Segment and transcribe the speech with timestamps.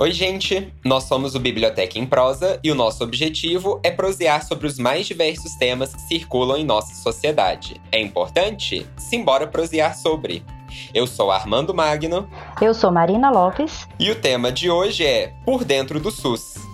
[0.00, 0.72] Oi, gente!
[0.84, 5.08] Nós somos o Biblioteca em Prosa e o nosso objetivo é prosear sobre os mais
[5.08, 7.80] diversos temas que circulam em nossa sociedade.
[7.90, 8.86] É importante?
[8.96, 10.44] Simbora prosear sobre.
[10.94, 12.30] Eu sou Armando Magno.
[12.60, 13.88] Eu sou Marina Lopes.
[13.98, 16.67] E o tema de hoje é Por Dentro do SUS.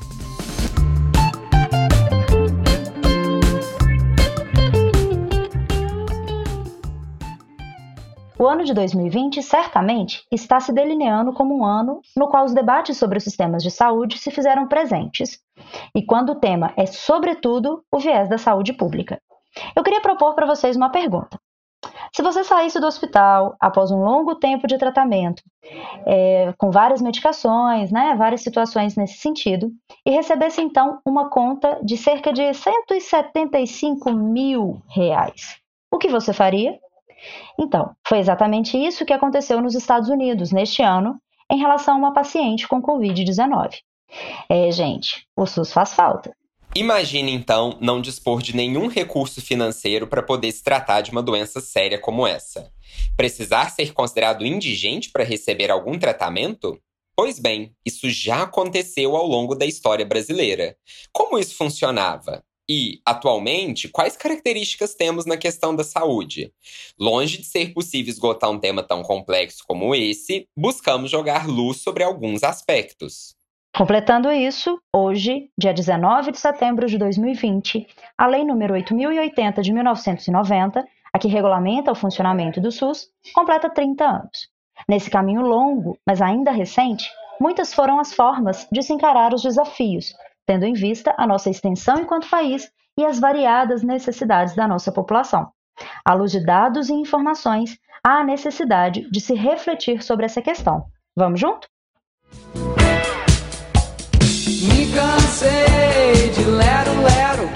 [8.37, 12.99] O ano de 2020 certamente está se delineando como um ano no qual os debates
[12.99, 15.39] sobre os sistemas de saúde se fizeram presentes,
[15.95, 19.21] e quando o tema é, sobretudo, o viés da saúde pública.
[19.77, 21.39] Eu queria propor para vocês uma pergunta.
[22.13, 25.43] Se você saísse do hospital após um longo tempo de tratamento,
[26.05, 29.71] é, com várias medicações, né, várias situações nesse sentido,
[30.05, 35.57] e recebesse então uma conta de cerca de 175 mil reais,
[35.93, 36.79] o que você faria?
[37.59, 41.19] Então, foi exatamente isso que aconteceu nos Estados Unidos neste ano
[41.51, 43.77] em relação a uma paciente com Covid-19.
[44.49, 46.35] É, gente, o SUS faz falta.
[46.75, 51.61] Imagine então não dispor de nenhum recurso financeiro para poder se tratar de uma doença
[51.61, 52.73] séria como essa.
[53.17, 56.77] Precisar ser considerado indigente para receber algum tratamento?
[57.17, 60.77] Pois bem, isso já aconteceu ao longo da história brasileira.
[61.13, 62.43] Como isso funcionava?
[62.69, 66.51] E, atualmente, quais características temos na questão da saúde?
[66.99, 72.03] Longe de ser possível esgotar um tema tão complexo como esse, buscamos jogar luz sobre
[72.03, 73.35] alguns aspectos.
[73.77, 80.87] Completando isso, hoje, dia 19 de setembro de 2020, a Lei nº 8080 de 1990,
[81.13, 84.49] a que regulamenta o funcionamento do SUS, completa 30 anos.
[84.89, 90.15] Nesse caminho longo, mas ainda recente, muitas foram as formas de se encarar os desafios,
[90.47, 95.49] tendo em vista a nossa extensão enquanto país e as variadas necessidades da nossa população.
[96.05, 100.85] À luz de dados e informações, há a necessidade de se refletir sobre essa questão.
[101.17, 101.69] Vamos junto?
[104.67, 107.54] Me cansei de lero,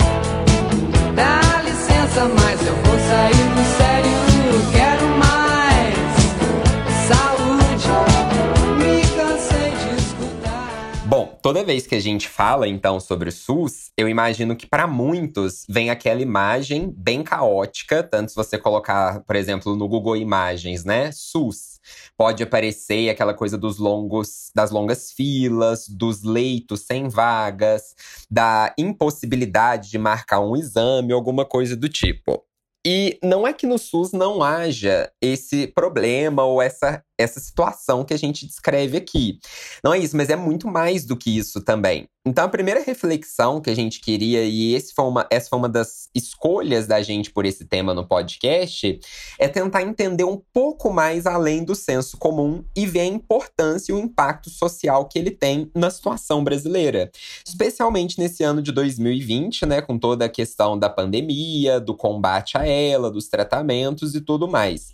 [11.69, 15.91] vez que a gente fala então sobre o SUS, eu imagino que para muitos vem
[15.91, 21.79] aquela imagem bem caótica, tanto se você colocar, por exemplo, no Google Imagens, né, SUS,
[22.17, 27.95] pode aparecer aquela coisa dos longos, das longas filas, dos leitos sem vagas,
[28.31, 32.43] da impossibilidade de marcar um exame, alguma coisa do tipo.
[32.87, 38.15] E não é que no SUS não haja esse problema ou essa essa situação que
[38.15, 39.41] a gente descreve aqui.
[39.83, 42.09] Não é isso, mas é muito mais do que isso também.
[42.29, 46.11] Então, a primeira reflexão que a gente queria, e foi uma, essa foi uma das
[46.15, 49.01] escolhas da gente por esse tema no podcast,
[49.39, 53.95] é tentar entender um pouco mais além do senso comum e ver a importância e
[53.95, 57.11] o impacto social que ele tem na situação brasileira.
[57.47, 62.67] Especialmente nesse ano de 2020, né, com toda a questão da pandemia, do combate a
[62.67, 64.93] ela, dos tratamentos e tudo mais.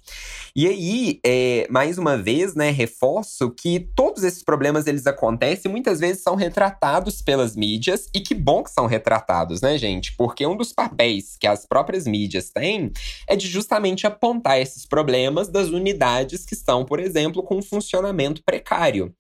[0.54, 6.00] E aí, é, mais uma vez, né, reforço que todos esses problemas eles acontecem muitas
[6.00, 10.14] vezes são retratados pelas mídias e que bom que são retratados, né, gente?
[10.16, 12.92] Porque um dos papéis que as próprias mídias têm
[13.26, 18.42] é de justamente apontar esses problemas das unidades que estão, por exemplo, com um funcionamento
[18.42, 19.14] precário.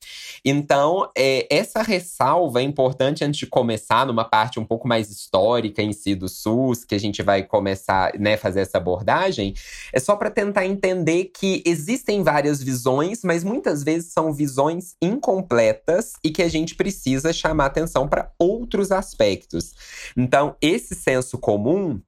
[0.44, 5.82] Então, é, essa ressalva é importante antes de começar numa parte um pouco mais histórica
[5.82, 9.54] em si do SUS, que a gente vai começar, né, fazer essa abordagem,
[9.92, 12.83] é só para tentar entender que existem várias visões,
[13.24, 18.92] mas muitas vezes são visões incompletas e que a gente precisa chamar atenção para outros
[18.92, 19.72] aspectos.
[20.16, 22.00] Então, esse senso comum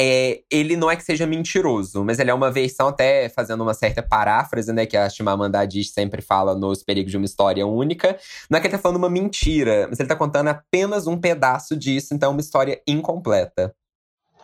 [0.00, 3.74] é, ele não é que seja mentiroso, mas ele é uma versão, até fazendo uma
[3.74, 4.86] certa paráfrase, né?
[4.86, 8.16] Que a Chimamanda Adichie sempre fala nos Perigos de uma História Única.
[8.48, 11.76] Não é que ele tá falando uma mentira, mas ele tá contando apenas um pedaço
[11.76, 13.74] disso, então é uma história incompleta.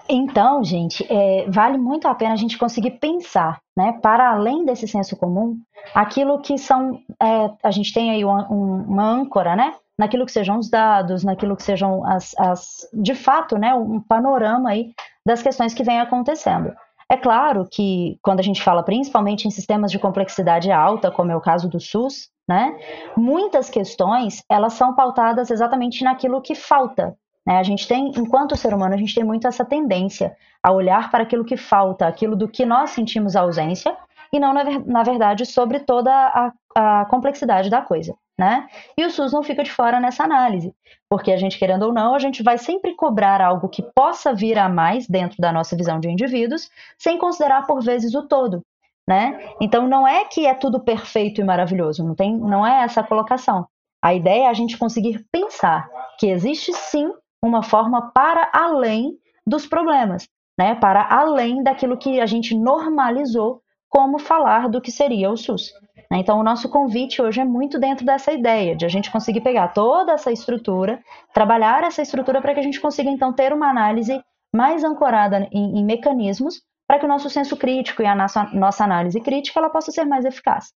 [0.08, 4.86] Então, gente, é, vale muito a pena a gente conseguir pensar, né, para além desse
[4.86, 5.56] senso comum,
[5.94, 10.58] aquilo que são, é, a gente tem aí uma, uma, âncora, né, naquilo que sejam
[10.58, 14.92] os dados, naquilo que sejam as, as, de fato, né, um panorama aí
[15.26, 16.74] das questões que vem acontecendo.
[17.10, 21.36] É claro que quando a gente fala principalmente em sistemas de complexidade alta, como é
[21.36, 22.76] o caso do SUS, né,
[23.16, 27.58] muitas questões elas são pautadas exatamente naquilo que falta, né?
[27.58, 31.24] A gente tem, enquanto ser humano, a gente tem muito essa tendência a olhar para
[31.24, 33.96] aquilo que falta, aquilo do que nós sentimos ausência,
[34.32, 38.16] e não, na, verdade, sobre toda a, a complexidade da coisa.
[38.36, 38.66] Né?
[38.98, 40.74] E o SUS não fica de fora nessa análise,
[41.08, 44.58] porque a gente, querendo ou não, a gente vai sempre cobrar algo que possa vir
[44.58, 46.68] a mais dentro da nossa visão de indivíduos,
[46.98, 48.60] sem considerar por vezes o todo.
[49.06, 49.50] Né?
[49.60, 53.06] Então não é que é tudo perfeito e maravilhoso, não, tem, não é essa a
[53.06, 53.68] colocação.
[54.02, 55.88] A ideia é a gente conseguir pensar
[56.18, 57.12] que existe sim
[57.46, 60.74] uma forma para além dos problemas, né?
[60.74, 65.72] Para além daquilo que a gente normalizou como falar do que seria o SUS.
[66.10, 66.18] Né?
[66.18, 69.68] Então, o nosso convite hoje é muito dentro dessa ideia de a gente conseguir pegar
[69.68, 71.00] toda essa estrutura,
[71.32, 74.20] trabalhar essa estrutura para que a gente consiga então ter uma análise
[74.54, 78.84] mais ancorada em, em mecanismos para que o nosso senso crítico e a nossa, nossa
[78.84, 80.72] análise crítica ela possa ser mais eficaz.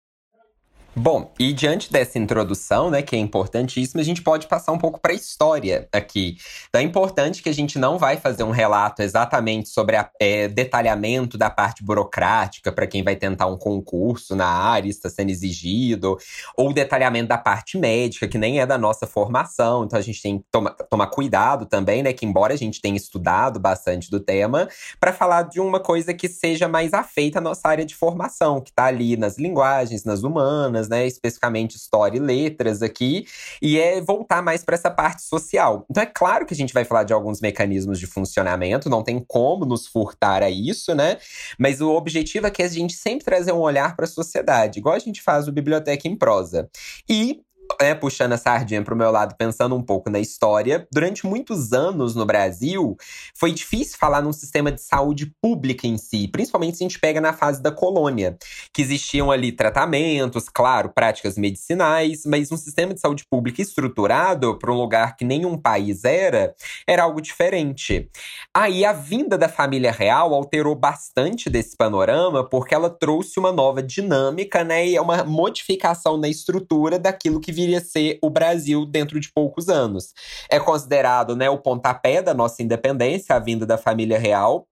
[1.00, 4.98] Bom, e diante dessa introdução, né, que é importantíssima, a gente pode passar um pouco
[4.98, 6.36] para a história aqui.
[6.68, 10.48] Então é importante que a gente não vai fazer um relato exatamente sobre o é,
[10.48, 16.18] detalhamento da parte burocrática para quem vai tentar um concurso na área, está sendo exigido,
[16.56, 19.84] ou detalhamento da parte médica, que nem é da nossa formação.
[19.84, 22.96] Então a gente tem que toma, tomar cuidado também, né, que embora a gente tenha
[22.96, 24.68] estudado bastante do tema,
[24.98, 28.70] para falar de uma coisa que seja mais afeita à nossa área de formação, que
[28.70, 31.06] está ali nas linguagens, nas humanas, né?
[31.06, 33.26] Especificamente história e letras aqui,
[33.60, 35.84] e é voltar mais para essa parte social.
[35.90, 39.24] Então é claro que a gente vai falar de alguns mecanismos de funcionamento, não tem
[39.26, 41.18] como nos furtar a isso, né?
[41.58, 44.98] Mas o objetivo é a gente sempre trazer um olhar para a sociedade, igual a
[44.98, 46.68] gente faz o Biblioteca em Prosa.
[47.08, 47.40] E
[47.80, 51.72] é, puxando a sardinha para o meu lado, pensando um pouco na história, durante muitos
[51.72, 52.96] anos no Brasil,
[53.36, 57.20] foi difícil falar num sistema de saúde pública em si, principalmente se a gente pega
[57.20, 58.36] na fase da colônia,
[58.72, 64.72] que existiam ali tratamentos, claro, práticas medicinais, mas um sistema de saúde pública estruturado para
[64.72, 66.54] um lugar que nenhum país era,
[66.86, 68.10] era algo diferente.
[68.54, 73.82] Aí a vinda da família real alterou bastante desse panorama, porque ela trouxe uma nova
[73.82, 78.86] dinâmica, né, e é uma modificação na estrutura daquilo que viria a ser o Brasil
[78.86, 80.12] dentro de poucos anos.
[80.48, 84.66] É considerado né, o pontapé da nossa independência, a vinda da família real,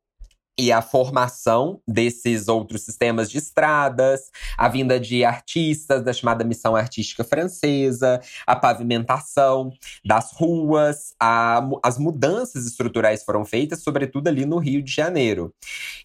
[0.58, 6.74] e a formação desses outros sistemas de estradas, a vinda de artistas da chamada Missão
[6.74, 9.70] Artística Francesa, a pavimentação
[10.04, 15.52] das ruas, a, as mudanças estruturais foram feitas, sobretudo ali no Rio de Janeiro.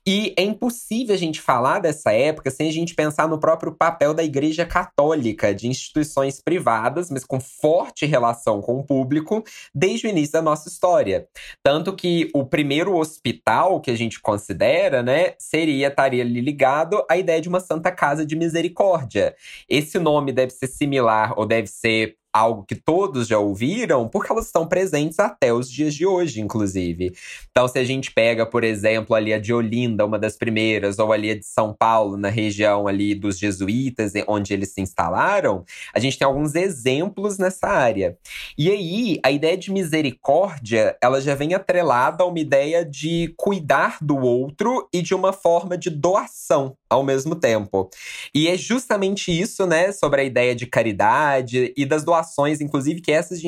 [0.06, 4.14] E é impossível a gente falar dessa época sem a gente pensar no próprio papel
[4.14, 9.44] da Igreja Católica, de instituições privadas, mas com forte relação com o público,
[9.74, 11.28] desde o início da nossa história.
[11.64, 17.40] Tanto que o primeiro hospital que a gente considera, né, seria, estaria ligado à ideia
[17.40, 19.36] de uma Santa Casa de Misericórdia.
[19.70, 24.46] Esse nome deve ser similar ou deve ser algo que todos já ouviram, porque elas
[24.46, 27.14] estão presentes até os dias de hoje, inclusive.
[27.50, 31.12] Então, se a gente pega, por exemplo, ali a de Olinda, uma das primeiras, ou
[31.12, 35.64] ali a de São Paulo, na região ali dos jesuítas, onde eles se instalaram,
[35.94, 38.18] a gente tem alguns exemplos nessa área.
[38.58, 43.98] E aí, a ideia de misericórdia, ela já vem atrelada a uma ideia de cuidar
[44.02, 47.90] do outro e de uma forma de doação ao mesmo tempo.
[48.36, 52.21] E é justamente isso, né, sobre a ideia de caridade e das doações,
[52.62, 53.42] inclusive, que essas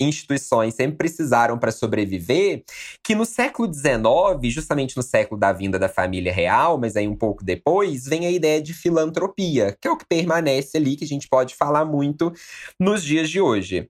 [0.00, 2.64] instituições sempre precisaram para sobreviver,
[3.04, 7.16] que no século XIX, justamente no século da vinda da família real, mas aí um
[7.16, 11.08] pouco depois, vem a ideia de filantropia, que é o que permanece ali, que a
[11.08, 12.32] gente pode falar muito
[12.78, 13.88] nos dias de hoje.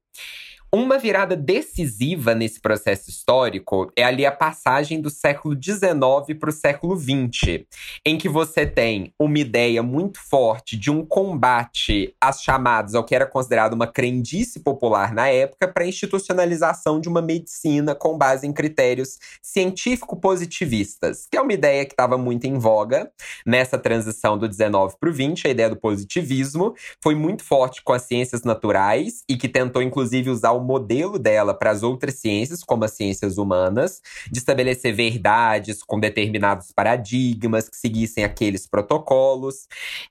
[0.72, 6.52] Uma virada decisiva nesse processo histórico é ali a passagem do século XIX para o
[6.52, 7.64] século XX,
[8.06, 13.17] em que você tem uma ideia muito forte de um combate às chamadas, ao que
[13.17, 18.46] era considerado uma crendice popular na época, para a institucionalização de uma medicina com base
[18.46, 23.10] em critérios científico-positivistas, que é uma ideia que estava muito em voga
[23.44, 25.46] nessa transição do XIX para o XX.
[25.46, 30.31] A ideia do positivismo foi muito forte com as ciências naturais e que tentou, inclusive,
[30.31, 34.00] usar o modelo dela para as outras ciências, como as ciências humanas,
[34.31, 39.67] de estabelecer verdades com determinados paradigmas que seguissem aqueles protocolos,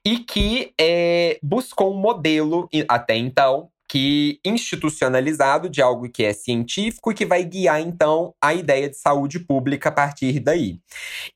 [0.05, 7.11] e que é, buscou um modelo, até então, que institucionalizado de algo que é científico
[7.11, 10.79] e que vai guiar então a ideia de saúde pública a partir daí.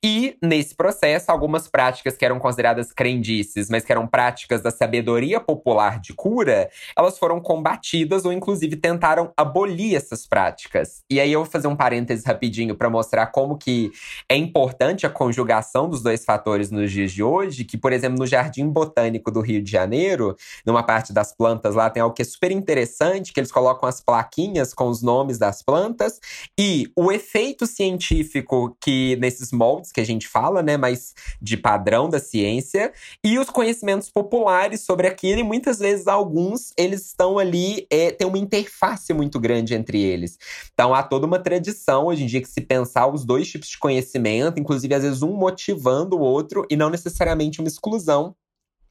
[0.03, 5.39] E nesse processo, algumas práticas que eram consideradas crendices, mas que eram práticas da sabedoria
[5.39, 11.01] popular de cura, elas foram combatidas ou inclusive tentaram abolir essas práticas.
[11.09, 13.91] E aí eu vou fazer um parêntese rapidinho para mostrar como que
[14.29, 18.27] é importante a conjugação dos dois fatores nos dias de hoje, que por exemplo, no
[18.27, 22.25] Jardim Botânico do Rio de Janeiro, numa parte das plantas lá tem algo que é
[22.43, 26.19] super interessante que eles colocam as plaquinhas com os nomes das plantas
[26.59, 32.09] e o efeito científico que nesses moldes que a gente fala, né, mas de padrão
[32.09, 32.91] da ciência
[33.23, 38.27] e os conhecimentos populares sobre aquilo e muitas vezes alguns eles estão ali é, tem
[38.27, 40.37] uma interface muito grande entre eles.
[40.73, 43.79] Então há toda uma tradição hoje em dia que se pensar os dois tipos de
[43.79, 48.35] conhecimento, inclusive às vezes um motivando o outro e não necessariamente uma exclusão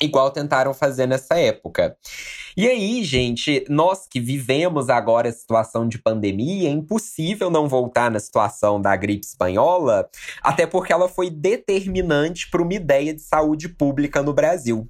[0.05, 1.97] igual tentaram fazer nessa época.
[2.57, 8.11] E aí, gente, nós que vivemos agora a situação de pandemia, é impossível não voltar
[8.11, 10.09] na situação da gripe espanhola,
[10.43, 14.87] até porque ela foi determinante para uma ideia de saúde pública no Brasil.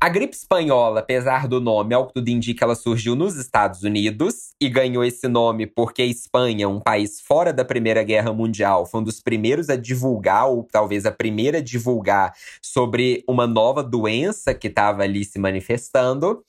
[0.00, 4.52] A gripe espanhola, apesar do nome, ao que tudo indica, ela surgiu nos Estados Unidos
[4.60, 9.00] e ganhou esse nome porque a Espanha, um país fora da Primeira Guerra Mundial, foi
[9.00, 14.52] um dos primeiros a divulgar, ou talvez a primeira a divulgar, sobre uma nova doença
[14.54, 16.44] que estava ali se manifestando.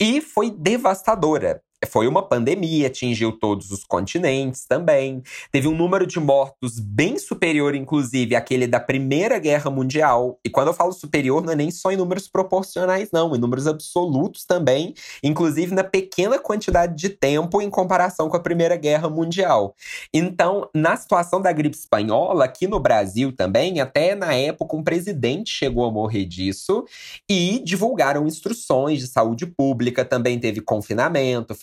[0.00, 1.62] E foi devastadora.
[1.88, 5.22] Foi uma pandemia, atingiu todos os continentes também.
[5.50, 10.38] Teve um número de mortos bem superior, inclusive, àquele da Primeira Guerra Mundial.
[10.44, 13.66] E quando eu falo superior, não é nem só em números proporcionais, não, em números
[13.66, 19.74] absolutos também, inclusive na pequena quantidade de tempo em comparação com a Primeira Guerra Mundial.
[20.12, 25.50] Então, na situação da gripe espanhola, aqui no Brasil também, até na época, um presidente
[25.50, 26.84] chegou a morrer disso
[27.26, 31.54] e divulgaram instruções de saúde pública, também teve confinamento,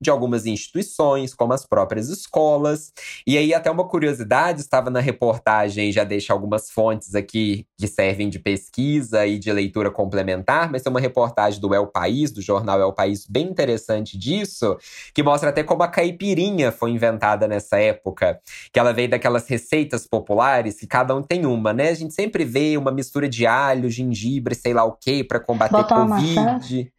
[0.00, 2.92] de algumas instituições, como as próprias escolas.
[3.26, 8.28] E aí, até uma curiosidade, estava na reportagem, já deixo algumas fontes aqui que servem
[8.28, 12.80] de pesquisa e de leitura complementar, mas tem uma reportagem do El País, do jornal
[12.80, 14.76] El País, bem interessante disso,
[15.14, 18.40] que mostra até como a caipirinha foi inventada nessa época.
[18.72, 21.88] Que ela veio daquelas receitas populares, que cada um tem uma, né?
[21.88, 25.72] A gente sempre vê uma mistura de alho, gengibre, sei lá o quê, para combater
[25.72, 26.92] Botar Covid.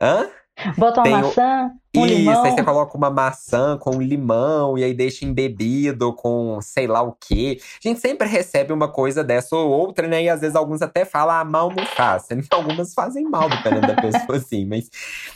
[0.00, 0.28] Hã?
[0.76, 2.44] Bota uma Tem maçã, um Isso, limão.
[2.44, 7.02] aí você coloca uma maçã com um limão e aí deixa embebido com sei lá
[7.02, 7.58] o quê.
[7.84, 10.22] A gente sempre recebe uma coisa dessa ou outra, né?
[10.22, 12.26] E às vezes alguns até falam, ah, mal não faz.
[12.50, 14.64] Algumas fazem mal, dependendo da pessoa, assim.
[14.64, 14.88] Mas,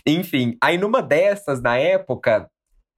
[0.06, 0.56] enfim.
[0.60, 2.48] Aí numa dessas, na época,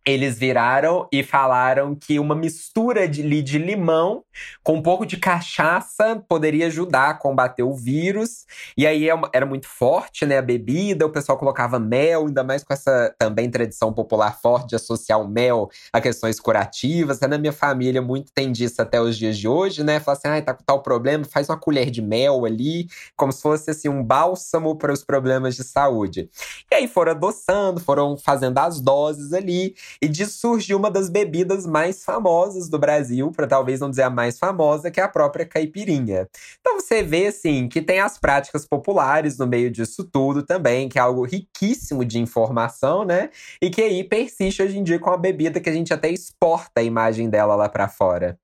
[0.04, 4.24] eles viraram e falaram que uma mistura de, de limão
[4.62, 8.44] com um pouco de cachaça poderia ajudar a combater o vírus.
[8.76, 10.38] E aí é era muito forte, né?
[10.38, 14.76] A bebida, o pessoal colocava mel, ainda mais com essa também tradição popular forte de
[14.76, 17.20] associar o mel a questões curativas.
[17.20, 20.00] Na minha família, muito tem disso até os dias de hoje, né?
[20.00, 23.40] Fala assim, ah, tá com tal problema, faz uma colher de mel ali, como se
[23.40, 26.28] fosse assim um bálsamo para os problemas de saúde.
[26.70, 29.74] E aí foram adoçando, foram fazendo as doses ali.
[30.00, 34.10] E disso surgiu uma das bebidas mais famosas do Brasil, para talvez não dizer a
[34.10, 36.28] mais famosa, que é a própria caipirinha.
[36.60, 40.98] Então você vê, assim, que tem as práticas populares no meio disso tudo também, que
[40.98, 43.30] é algo riquíssimo de informação, né?
[43.60, 46.80] E que aí persiste hoje em dia com a bebida que a gente até exporta
[46.80, 48.38] a imagem dela lá para fora.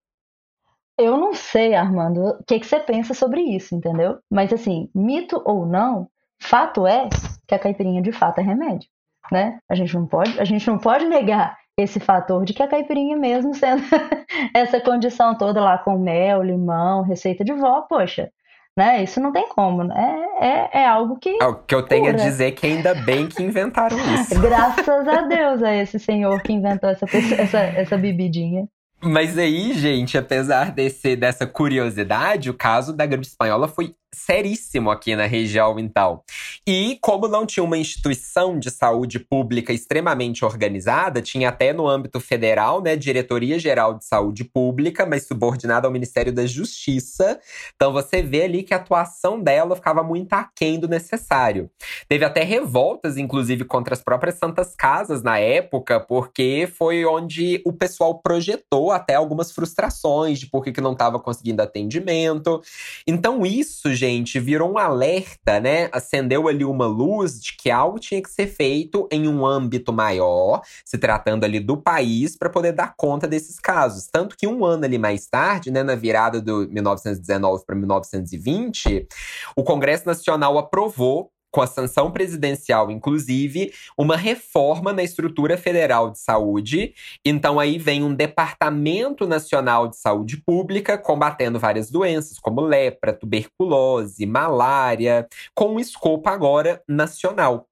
[0.99, 4.19] Eu não sei, Armando, o que, que você pensa sobre isso, entendeu?
[4.29, 6.09] Mas assim, mito ou não,
[6.41, 7.09] fato é
[7.47, 8.89] que a caipirinha de fato é remédio
[9.31, 9.59] né?
[9.69, 13.17] A gente não pode, a gente não pode negar esse fator de que a caipirinha
[13.17, 13.83] mesmo sendo
[14.53, 18.31] essa condição toda lá com mel, limão, receita de vó, poxa,
[18.77, 19.03] né?
[19.03, 20.25] Isso não tem como, né?
[20.41, 21.37] É, é algo que.
[21.41, 22.23] É o que eu tenho cura.
[22.23, 24.41] a dizer que ainda bem que inventaram isso.
[24.41, 27.07] Graças a Deus a esse senhor que inventou essa,
[27.39, 28.69] essa, essa bebidinha.
[29.01, 35.15] Mas aí, gente, apesar desse, dessa curiosidade, o caso da gripe espanhola foi seríssimo aqui
[35.15, 36.23] na região, então.
[36.67, 42.19] E como não tinha uma instituição de saúde pública extremamente organizada, tinha até no âmbito
[42.19, 47.39] federal, né, Diretoria Geral de Saúde Pública, mas subordinada ao Ministério da Justiça.
[47.75, 51.71] Então você vê ali que a atuação dela ficava muito aquém do necessário.
[52.09, 57.73] Teve até revoltas, inclusive, contra as próprias Santas Casas na época, porque foi onde o
[57.73, 62.63] pessoal projetou até algumas frustrações de por que não estava conseguindo atendimento.
[63.07, 65.89] Então isso, gente, virou um alerta, né?
[65.93, 70.63] Acendeu ali uma luz de que algo tinha que ser feito em um âmbito maior,
[70.85, 74.07] se tratando ali do país, para poder dar conta desses casos.
[74.07, 79.09] Tanto que um ano ali mais tarde, né, na virada do 1919 para 1920,
[79.57, 86.19] o Congresso Nacional aprovou com a sanção presidencial, inclusive, uma reforma na estrutura federal de
[86.19, 86.95] saúde.
[87.25, 94.27] Então, aí vem um Departamento Nacional de Saúde Pública combatendo várias doenças, como lepra, tuberculose,
[94.27, 97.68] malária, com um escopo agora nacional.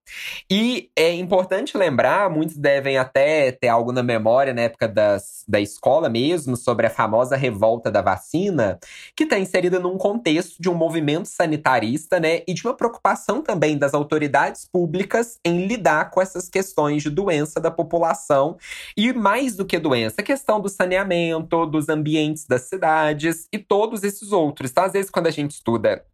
[0.50, 5.60] E é importante lembrar, muitos devem até ter algo na memória na época das, da
[5.60, 8.78] escola mesmo, sobre a famosa revolta da vacina,
[9.14, 13.76] que está inserida num contexto de um movimento sanitarista, né, e de uma preocupação também
[13.76, 18.56] das autoridades públicas em lidar com essas questões de doença da população.
[18.96, 24.02] E mais do que doença, a questão do saneamento, dos ambientes das cidades e todos
[24.02, 24.70] esses outros.
[24.70, 26.04] Então, às vezes, quando a gente estuda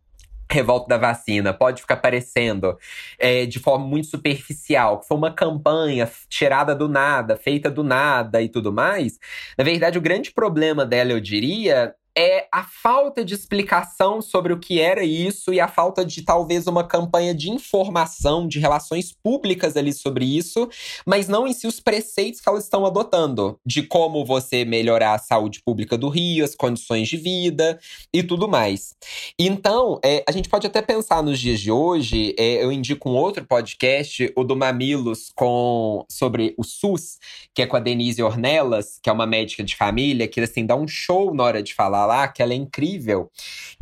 [0.52, 2.76] revolta da vacina pode ficar parecendo
[3.18, 8.42] é, de forma muito superficial, que foi uma campanha tirada do nada, feita do nada
[8.42, 9.18] e tudo mais.
[9.56, 14.59] Na verdade, o grande problema dela, eu diria, é a falta de explicação sobre o
[14.59, 19.76] que era isso e a falta de talvez uma campanha de informação, de relações públicas
[19.76, 20.69] ali sobre isso,
[21.07, 25.19] mas não em si os preceitos que elas estão adotando, de como você melhorar a
[25.19, 27.78] saúde pública do Rio, as condições de vida
[28.12, 28.95] e tudo mais.
[29.38, 33.14] Então, é, a gente pode até pensar nos dias de hoje, é, eu indico um
[33.14, 37.19] outro podcast, o do Mamilos, com, sobre o SUS,
[37.54, 40.76] que é com a Denise Ornelas, que é uma médica de família, que assim, dá
[40.76, 43.30] um show na hora de falar lá, que ela é incrível.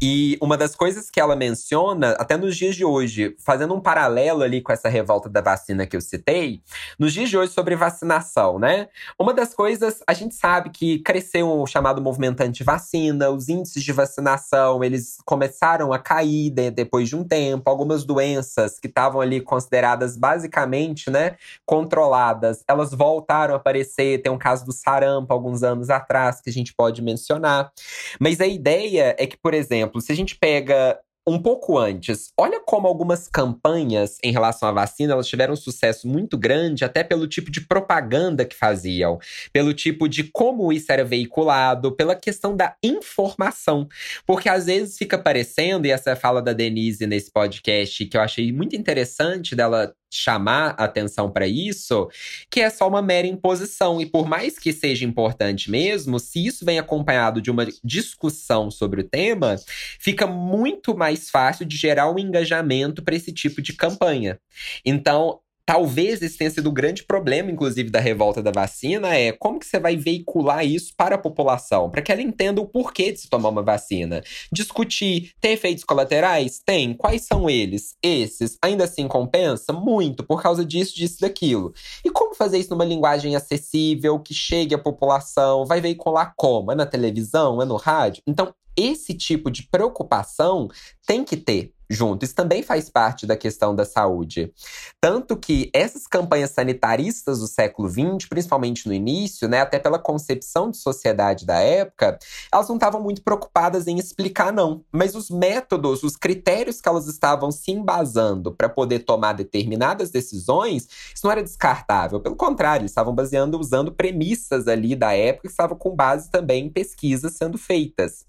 [0.00, 4.42] E uma das coisas que ela menciona, até nos dias de hoje, fazendo um paralelo
[4.42, 6.62] ali com essa revolta da vacina que eu citei,
[6.98, 8.88] nos dias de hoje sobre vacinação, né?
[9.18, 13.92] Uma das coisas, a gente sabe que cresceu o chamado movimento anti-vacina, os índices de
[13.92, 19.40] vacinação, eles começaram a cair de, depois de um tempo, algumas doenças que estavam ali
[19.40, 21.36] consideradas basicamente, né,
[21.66, 26.52] controladas, elas voltaram a aparecer, tem um caso do sarampo alguns anos atrás que a
[26.52, 27.72] gente pode mencionar.
[28.18, 32.60] Mas a ideia é que, por exemplo, se a gente pega um pouco antes, olha
[32.60, 37.26] como algumas campanhas em relação à vacina elas tiveram um sucesso muito grande, até pelo
[37.26, 39.18] tipo de propaganda que faziam,
[39.52, 43.86] pelo tipo de como isso era veiculado, pela questão da informação.
[44.26, 48.16] Porque às vezes fica parecendo, e essa é a fala da Denise nesse podcast, que
[48.16, 52.08] eu achei muito interessante dela chamar atenção para isso,
[52.50, 54.00] que é só uma mera imposição.
[54.00, 59.00] E por mais que seja importante mesmo, se isso vem acompanhado de uma discussão sobre
[59.00, 59.56] o tema,
[59.98, 64.40] fica muito mais fácil de gerar um engajamento para esse tipo de campanha.
[64.84, 65.40] Então,
[65.70, 69.66] talvez esse tenha sido o grande problema, inclusive, da revolta da vacina, é como que
[69.66, 73.30] você vai veicular isso para a população, para que ela entenda o porquê de se
[73.30, 74.20] tomar uma vacina.
[74.50, 76.58] Discutir, tem efeitos colaterais?
[76.58, 76.92] Tem.
[76.92, 77.94] Quais são eles?
[78.02, 78.58] Esses.
[78.60, 79.72] Ainda assim compensa?
[79.72, 81.72] Muito, por causa disso, disso, daquilo.
[82.04, 85.64] E como fazer isso numa linguagem acessível, que chegue à população?
[85.64, 86.72] Vai veicular como?
[86.72, 87.62] É na televisão?
[87.62, 88.24] É no rádio?
[88.26, 90.68] Então, esse tipo de preocupação
[91.06, 92.24] tem que ter junto.
[92.24, 94.52] Isso também faz parte da questão da saúde.
[95.00, 100.70] Tanto que essas campanhas sanitaristas do século XX, principalmente no início, né, até pela concepção
[100.70, 102.18] de sociedade da época,
[102.52, 104.84] elas não estavam muito preocupadas em explicar, não.
[104.92, 110.88] Mas os métodos, os critérios que elas estavam se embasando para poder tomar determinadas decisões,
[111.12, 112.20] isso não era descartável.
[112.20, 116.66] Pelo contrário, eles estavam baseando, usando premissas ali da época que estavam com base também
[116.66, 118.24] em pesquisas sendo feitas.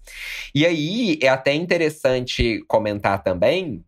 [0.54, 3.84] E aí é até interessante comentar também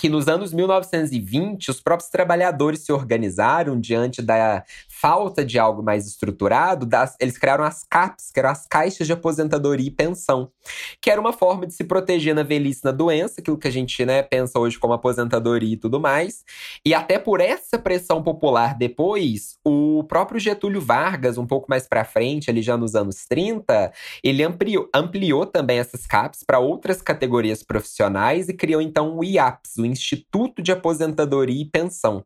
[0.00, 6.06] que nos anos 1920 os próprios trabalhadores se organizaram diante da falta de algo mais
[6.06, 10.50] estruturado, das, eles criaram as CAPs, que eram as caixas de aposentadoria e pensão,
[11.02, 14.02] que era uma forma de se proteger na velhice na doença, aquilo que a gente
[14.06, 16.44] né, pensa hoje como aposentadoria e tudo mais.
[16.82, 22.06] E até por essa pressão popular depois, o próprio Getúlio Vargas, um pouco mais para
[22.06, 23.92] frente, ali já nos anos 30,
[24.24, 29.76] ele ampliou, ampliou também essas CAPs para outras categorias profissionais e criou então o IAPS,
[29.76, 32.24] o Instituto de Aposentadoria e Pensão.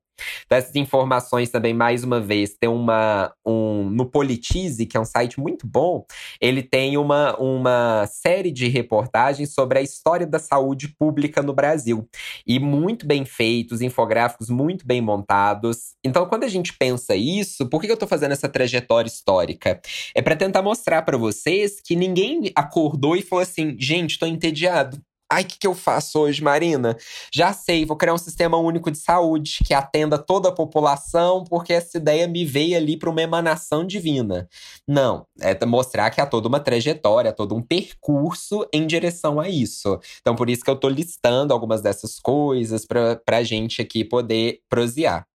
[0.49, 3.35] Dessas informações também, mais uma vez, tem uma.
[3.45, 6.05] Um, no Politize, que é um site muito bom,
[6.41, 12.09] ele tem uma, uma série de reportagens sobre a história da saúde pública no Brasil.
[12.47, 15.95] E muito bem feitos, infográficos muito bem montados.
[16.05, 19.81] Então, quando a gente pensa isso, por que eu tô fazendo essa trajetória histórica?
[20.15, 25.03] É para tentar mostrar para vocês que ninguém acordou e falou assim: gente, tô entediado.
[25.35, 26.97] Ai, o que, que eu faço hoje, Marina?
[27.33, 31.73] Já sei, vou criar um sistema único de saúde que atenda toda a população, porque
[31.73, 34.49] essa ideia me veio ali para uma emanação divina.
[34.87, 39.99] Não, é mostrar que há toda uma trajetória, todo um percurso em direção a isso.
[40.21, 44.61] Então, por isso que eu estou listando algumas dessas coisas para a gente aqui poder
[44.69, 45.27] prosear.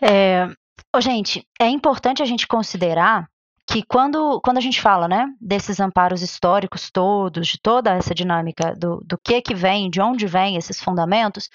[0.00, 0.48] É,
[1.00, 3.29] gente, é importante a gente considerar
[3.70, 8.74] que quando, quando a gente fala, né, desses amparos históricos todos, de toda essa dinâmica
[8.76, 11.48] do, do que que vem, de onde vem esses fundamentos,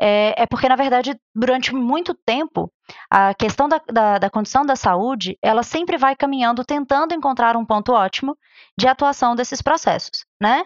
[0.00, 2.72] é, é porque, na verdade, durante muito tempo,
[3.10, 7.66] a questão da, da, da, condição da saúde, ela sempre vai caminhando, tentando encontrar um
[7.66, 8.34] ponto ótimo
[8.78, 10.64] de atuação desses processos, né?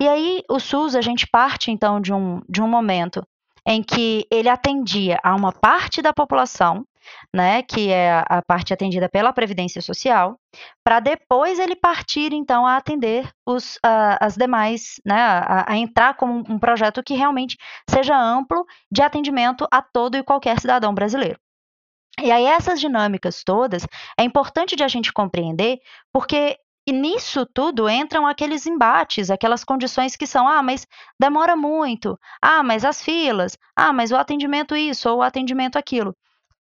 [0.00, 3.26] E aí, o SUS, a gente parte, então, de um, de um momento
[3.66, 6.86] em que ele atendia a uma parte da população
[7.34, 10.38] né, que é a parte atendida pela Previdência Social,
[10.84, 16.44] para depois ele partir, então, a atender os, as demais, né, a, a, entrar como
[16.48, 17.56] um projeto que realmente
[17.88, 21.38] seja amplo de atendimento a todo e qualquer cidadão brasileiro.
[22.22, 23.86] E aí, essas dinâmicas todas,
[24.18, 25.78] é importante de a gente compreender,
[26.12, 30.86] porque e nisso tudo entram aqueles embates, aquelas condições que são: ah, mas
[31.18, 36.16] demora muito, ah, mas as filas, ah, mas o atendimento isso ou o atendimento aquilo.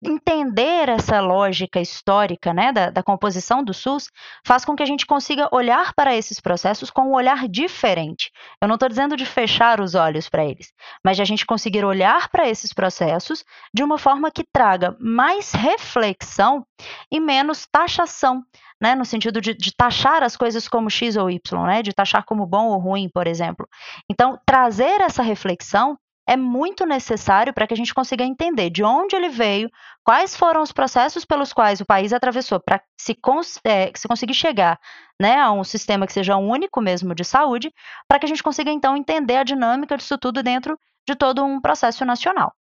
[0.05, 4.09] Entender essa lógica histórica né, da, da, composição do SUS
[4.45, 8.31] faz com que a gente consiga olhar para esses processos com um olhar diferente.
[8.61, 10.71] Eu não estou dizendo de fechar os olhos para eles,
[11.03, 15.51] mas de a gente conseguir olhar para esses processos de uma forma que traga mais
[15.51, 16.65] reflexão
[17.11, 18.43] e menos taxação.
[18.81, 22.25] Né, no sentido de, de taxar as coisas como X ou Y, né, de taxar
[22.25, 23.65] como bom ou ruim, por exemplo.
[24.09, 29.15] Então, trazer essa reflexão é muito necessário para que a gente consiga entender de onde
[29.15, 29.69] ele veio,
[30.03, 34.33] quais foram os processos pelos quais o país atravessou para se, cons é, se conseguir
[34.33, 34.79] chegar
[35.19, 37.73] né, a um sistema que seja único mesmo de saúde,
[38.07, 41.59] para que a gente consiga então entender a dinâmica disso tudo dentro de todo um
[41.59, 42.53] processo nacional.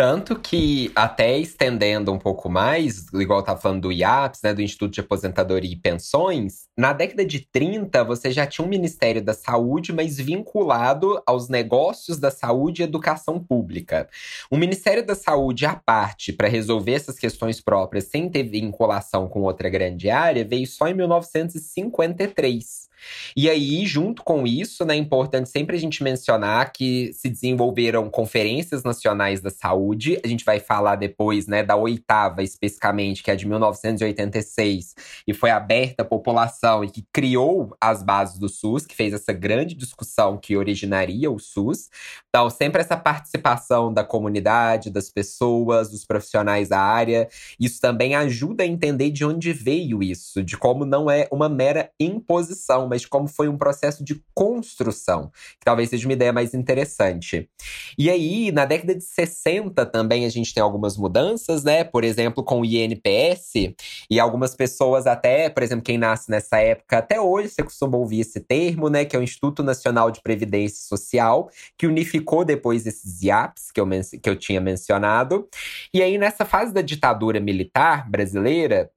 [0.00, 4.94] Tanto que, até estendendo um pouco mais, igual tá falando do IAPS, né, do Instituto
[4.94, 9.92] de Aposentadoria e Pensões, na década de 30 você já tinha um Ministério da Saúde,
[9.92, 14.08] mas vinculado aos negócios da saúde e educação pública.
[14.50, 19.42] O Ministério da Saúde, à parte, para resolver essas questões próprias sem ter vinculação com
[19.42, 22.88] outra grande área, veio só em 1953.
[23.36, 28.08] E aí, junto com isso, né, é importante sempre a gente mencionar que se desenvolveram
[28.10, 30.20] conferências nacionais da saúde.
[30.24, 34.94] A gente vai falar depois, né, da oitava especificamente, que é de 1986,
[35.26, 39.32] e foi aberta à população e que criou as bases do SUS, que fez essa
[39.32, 41.88] grande discussão que originaria o SUS.
[42.28, 48.64] Então, sempre essa participação da comunidade, das pessoas, dos profissionais da área, isso também ajuda
[48.64, 53.28] a entender de onde veio isso, de como não é uma mera imposição mas como
[53.28, 57.48] foi um processo de construção, que talvez seja uma ideia mais interessante.
[57.96, 61.84] E aí, na década de 60 também a gente tem algumas mudanças, né?
[61.84, 63.74] Por exemplo, com o INPS,
[64.10, 68.20] e algumas pessoas até, por exemplo, quem nasce nessa época, até hoje você costuma ouvir
[68.20, 69.04] esse termo, né?
[69.04, 71.48] Que é o Instituto Nacional de Previdência Social,
[71.78, 73.88] que unificou depois esses IAPs que eu,
[74.22, 75.48] que eu tinha mencionado.
[75.94, 78.90] E aí, nessa fase da ditadura militar brasileira,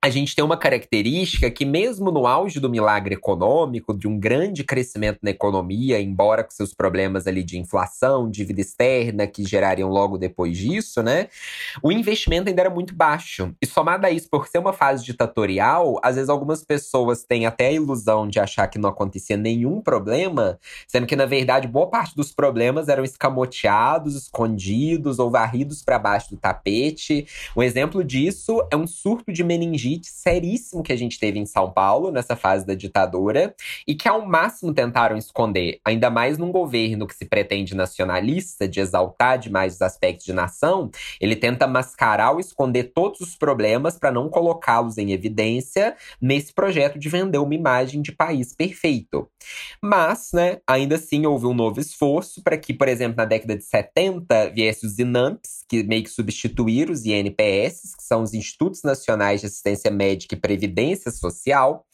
[0.00, 4.62] a gente tem uma característica que, mesmo no auge do milagre econômico, de um grande
[4.62, 10.16] crescimento na economia, embora com seus problemas ali de inflação, dívida externa, que gerariam logo
[10.16, 11.26] depois disso, né?
[11.82, 13.52] O investimento ainda era muito baixo.
[13.60, 17.66] E somado a isso, por ser uma fase ditatorial, às vezes algumas pessoas têm até
[17.66, 22.14] a ilusão de achar que não acontecia nenhum problema, sendo que, na verdade, boa parte
[22.14, 27.26] dos problemas eram escamoteados, escondidos ou varridos para baixo do tapete.
[27.56, 31.46] Um exemplo disso é um surto de meningite meningite seríssimo que a gente teve em
[31.46, 33.54] São Paulo, nessa fase da ditadura,
[33.86, 38.80] e que ao máximo tentaram esconder, ainda mais num governo que se pretende nacionalista, de
[38.80, 44.12] exaltar demais os aspectos de nação, ele tenta mascarar ou esconder todos os problemas para
[44.12, 49.28] não colocá-los em evidência nesse projeto de vender uma imagem de país perfeito.
[49.82, 53.64] Mas, né, ainda assim houve um novo esforço para que, por exemplo, na década de
[53.64, 59.40] 70 viesse os INAMPs, que meio que substituíram os INPS, que são os Institutos Nacionais
[59.40, 61.84] de Assistência médica e previdência social.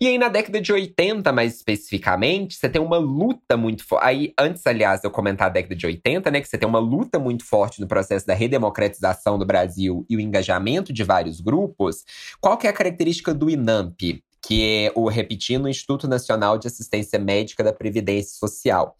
[0.00, 4.04] E aí, na década de 80, mais especificamente, você tem uma luta muito forte.
[4.04, 7.18] Aí, antes, aliás, eu comentar a década de 80, né, que você tem uma luta
[7.18, 12.04] muito forte no processo da redemocratização do Brasil e o engajamento de vários grupos.
[12.40, 14.22] Qual que é a característica do INAMP?
[14.44, 18.96] Que é o repetindo Instituto Nacional de Assistência Médica da Previdência Social.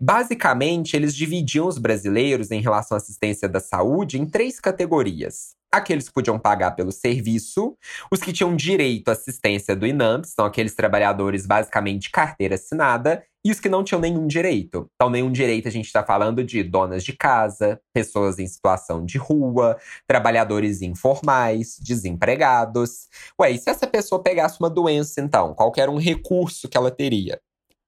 [0.00, 6.08] Basicamente, eles dividiam os brasileiros em relação à assistência da saúde em três categorias aqueles
[6.08, 7.76] que podiam pagar pelo serviço,
[8.10, 13.50] os que tinham direito à assistência do INAMP, são aqueles trabalhadores basicamente carteira assinada, e
[13.52, 14.90] os que não tinham nenhum direito.
[14.96, 19.18] Então, nenhum direito a gente está falando de donas de casa, pessoas em situação de
[19.18, 23.06] rua, trabalhadores informais, desempregados.
[23.40, 25.54] Ué, e se essa pessoa pegasse uma doença, então?
[25.54, 27.40] Qual era um recurso que ela teria?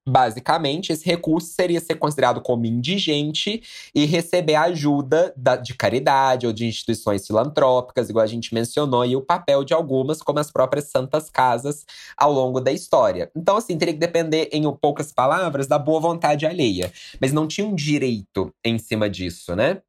[0.09, 3.61] Basicamente, esse recurso seria ser considerado como indigente
[3.93, 9.15] e receber ajuda da, de caridade ou de instituições filantrópicas, igual a gente mencionou, e
[9.15, 11.85] o papel de algumas, como as próprias santas casas,
[12.17, 13.29] ao longo da história.
[13.35, 16.91] Então, assim, teria que depender, em poucas palavras, da boa vontade alheia.
[17.21, 19.81] Mas não tinha um direito em cima disso, né?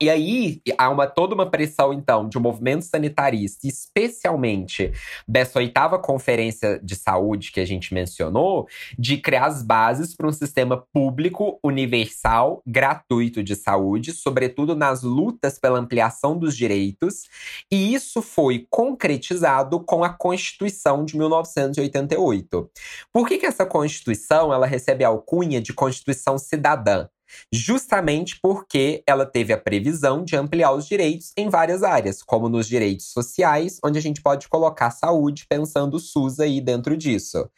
[0.00, 4.92] E aí há uma, toda uma pressão, então, de um movimento sanitarista, especialmente
[5.26, 10.32] dessa oitava conferência de saúde que a gente mencionou, de criar as bases para um
[10.32, 17.24] sistema público, universal, gratuito de saúde, sobretudo nas lutas pela ampliação dos direitos.
[17.70, 22.70] E isso foi concretizado com a Constituição de 1988.
[23.12, 27.08] Por que, que essa Constituição ela recebe a alcunha de Constituição Cidadã?
[27.52, 32.66] Justamente porque ela teve a previsão de ampliar os direitos em várias áreas, como nos
[32.66, 37.48] direitos sociais, onde a gente pode colocar saúde pensando o SUS aí dentro disso.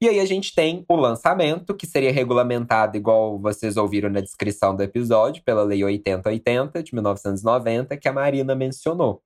[0.00, 4.74] E aí a gente tem o lançamento, que seria regulamentado, igual vocês ouviram na descrição
[4.74, 9.22] do episódio, pela Lei 8080 de 1990, que a Marina mencionou.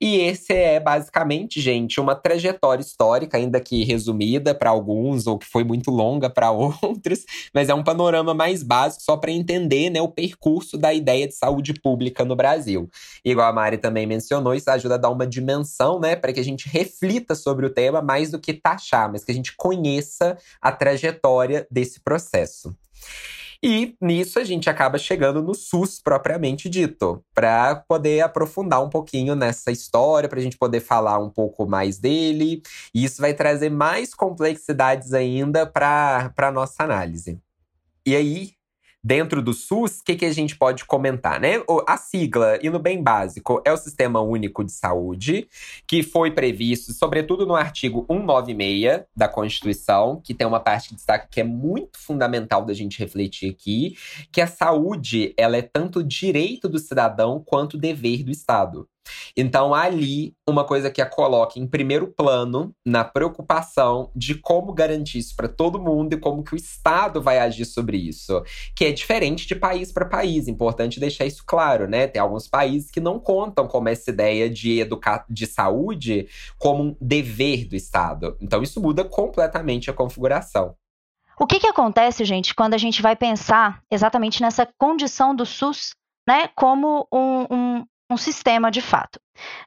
[0.00, 5.46] E esse é basicamente, gente, uma trajetória histórica, ainda que resumida para alguns, ou que
[5.46, 10.00] foi muito longa para outros, mas é um panorama mais básico só para entender né,
[10.00, 12.88] o percurso da ideia de saúde pública no Brasil.
[13.24, 16.44] Igual a Mari também mencionou, isso ajuda a dar uma dimensão, né, para que a
[16.44, 20.72] gente reflita sobre o tema mais do que taxar, mas que a gente conheça a
[20.72, 22.74] trajetória desse processo.
[23.66, 29.34] E nisso a gente acaba chegando no SUS propriamente dito, para poder aprofundar um pouquinho
[29.34, 32.62] nessa história, para a gente poder falar um pouco mais dele.
[32.94, 37.40] E isso vai trazer mais complexidades ainda para a nossa análise.
[38.06, 38.50] E aí,
[39.04, 41.62] dentro do SUS, o que, que a gente pode comentar, né?
[41.86, 45.46] A sigla, e no bem básico, é o Sistema Único de Saúde,
[45.86, 51.28] que foi previsto, sobretudo no artigo 196 da Constituição, que tem uma parte que destaca
[51.30, 53.94] que é muito fundamental da gente refletir aqui,
[54.32, 58.88] que a saúde, ela é tanto direito do cidadão quanto dever do Estado.
[59.36, 65.18] Então, ali, uma coisa que a coloca em primeiro plano na preocupação de como garantir
[65.18, 68.42] isso para todo mundo e como que o Estado vai agir sobre isso,
[68.74, 70.48] que é diferente de país para país.
[70.48, 72.06] Importante deixar isso claro, né?
[72.06, 76.96] Tem alguns países que não contam com essa ideia de educar de saúde como um
[77.00, 78.36] dever do Estado.
[78.40, 80.74] Então, isso muda completamente a configuração.
[81.38, 85.94] O que, que acontece, gente, quando a gente vai pensar exatamente nessa condição do SUS
[86.26, 89.18] né, como um, um, um sistema de fato.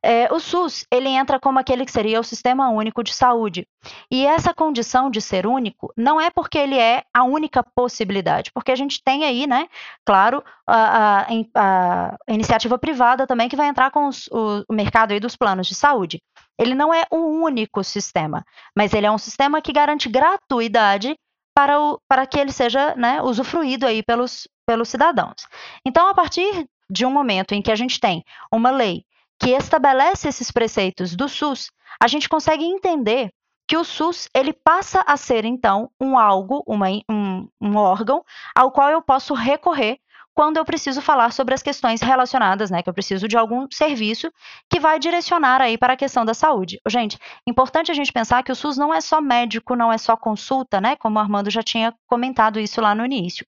[0.02, 3.68] É, o SUS ele entra como aquele que seria o sistema único de saúde.
[4.12, 8.72] E essa condição de ser único não é porque ele é a única possibilidade, porque
[8.72, 9.68] a gente tem aí, né,
[10.06, 15.12] claro, a, a, a iniciativa privada também que vai entrar com os, o, o mercado
[15.12, 16.22] aí dos planos de saúde.
[16.60, 18.44] Ele não é o único sistema,
[18.76, 21.16] mas ele é um sistema que garante gratuidade
[21.56, 25.48] para, o, para que ele seja né, usufruído aí pelos, pelos cidadãos.
[25.86, 29.04] Então, a partir de um momento em que a gente tem uma lei
[29.40, 31.70] que estabelece esses preceitos do SUS,
[32.02, 33.32] a gente consegue entender
[33.68, 38.24] que o SUS ele passa a ser então um algo, uma, um, um órgão
[38.56, 40.00] ao qual eu posso recorrer
[40.34, 44.32] quando eu preciso falar sobre as questões relacionadas, né, que eu preciso de algum serviço
[44.70, 46.80] que vai direcionar aí para a questão da saúde.
[46.88, 50.16] Gente, importante a gente pensar que o SUS não é só médico, não é só
[50.16, 53.48] consulta, né, como o Armando já tinha comentado isso lá no início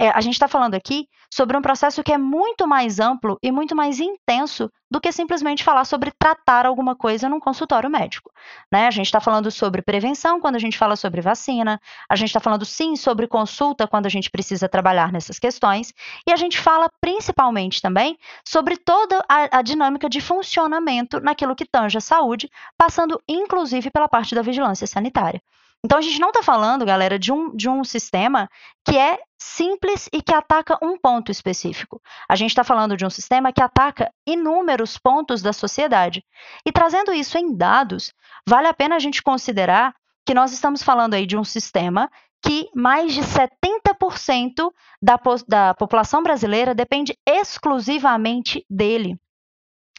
[0.00, 3.52] é, a gente está falando aqui sobre um processo que é muito mais amplo e
[3.52, 8.32] muito mais intenso do que simplesmente falar sobre tratar alguma coisa num consultório médico.
[8.72, 8.86] Né?
[8.86, 12.40] A gente está falando sobre prevenção quando a gente fala sobre vacina, a gente está
[12.40, 15.92] falando sim sobre consulta quando a gente precisa trabalhar nessas questões,
[16.26, 21.66] e a gente fala principalmente também sobre toda a, a dinâmica de funcionamento naquilo que
[21.66, 25.42] tange a saúde, passando inclusive pela parte da vigilância sanitária.
[25.84, 28.48] Então a gente não está falando, galera, de um, de um sistema
[28.84, 32.00] que é simples e que ataca um ponto específico.
[32.28, 36.22] A gente está falando de um sistema que ataca inúmeros pontos da sociedade.
[36.66, 38.12] E trazendo isso em dados,
[38.46, 39.94] vale a pena a gente considerar
[40.26, 42.10] que nós estamos falando aí de um sistema
[42.42, 44.70] que mais de 70%
[45.02, 49.18] da, da população brasileira depende exclusivamente dele.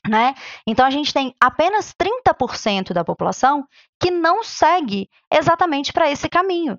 [0.07, 0.33] Né?
[0.65, 3.65] Então a gente tem apenas 30% da população
[3.99, 6.77] que não segue exatamente para esse caminho.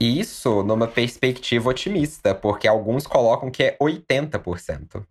[0.00, 5.04] Isso numa perspectiva otimista, porque alguns colocam que é 80%.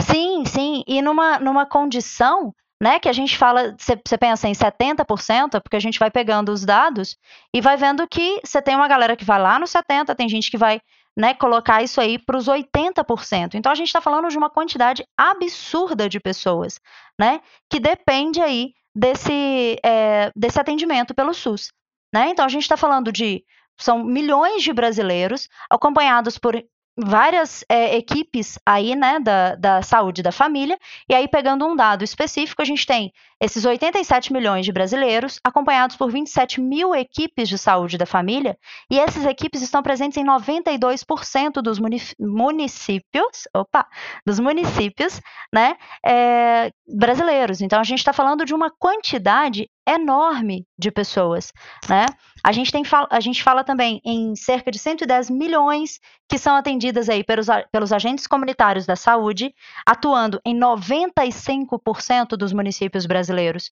[0.00, 5.60] Sim, sim, e numa, numa condição né, que a gente fala, você pensa em 70%,
[5.62, 7.16] porque a gente vai pegando os dados
[7.54, 10.50] e vai vendo que você tem uma galera que vai lá no 70%, tem gente
[10.50, 10.80] que vai
[11.16, 13.54] né, colocar isso aí para os 80%.
[13.54, 16.80] Então a gente está falando de uma quantidade absurda de pessoas,
[17.18, 21.70] né, que depende aí desse, é, desse atendimento pelo SUS.
[22.12, 22.30] Né?
[22.30, 23.44] Então a gente está falando de
[23.76, 26.54] são milhões de brasileiros acompanhados por
[26.96, 30.78] várias é, equipes aí, né, da, da saúde da família,
[31.08, 35.96] e aí pegando um dado específico, a gente tem esses 87 milhões de brasileiros, acompanhados
[35.96, 38.56] por 27 mil equipes de saúde da família,
[38.90, 41.78] e essas equipes estão presentes em 92% dos
[42.18, 43.86] municípios, opa,
[44.24, 45.20] dos municípios,
[45.52, 47.60] né, é, brasileiros.
[47.60, 51.52] Então, a gente está falando de uma quantidade enorme de pessoas,
[51.88, 52.06] né?
[52.42, 57.08] A gente, tem, a gente fala também em cerca de 110 milhões que são atendidas
[57.08, 59.54] aí pelos, pelos agentes comunitários da saúde,
[59.86, 63.70] atuando em 95% dos municípios brasileiros.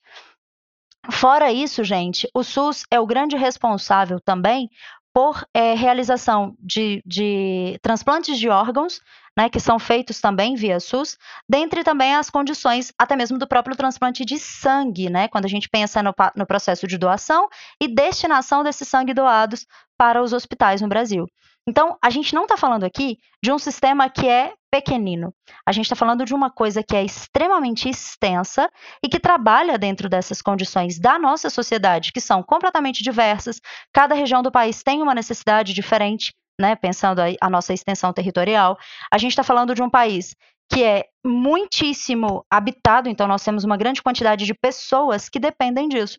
[1.11, 4.69] Fora isso, gente, o SUS é o grande responsável também
[5.13, 9.01] por é, realização de, de transplantes de órgãos,
[9.37, 11.17] né, que são feitos também via SUS,
[11.49, 15.69] dentre também as condições até mesmo do próprio transplante de sangue, né, quando a gente
[15.69, 17.49] pensa no, no processo de doação
[17.81, 19.67] e destinação desses sangue doados
[19.97, 21.27] para os hospitais no Brasil.
[21.69, 25.33] Então, a gente não está falando aqui de um sistema que é pequenino.
[25.65, 28.69] A gente está falando de uma coisa que é extremamente extensa
[29.05, 33.61] e que trabalha dentro dessas condições da nossa sociedade, que são completamente diversas.
[33.93, 36.77] Cada região do país tem uma necessidade diferente, né?
[36.77, 38.79] Pensando a, a nossa extensão territorial.
[39.11, 40.35] A gente está falando de um país
[40.73, 46.19] que é muitíssimo habitado, então nós temos uma grande quantidade de pessoas que dependem disso.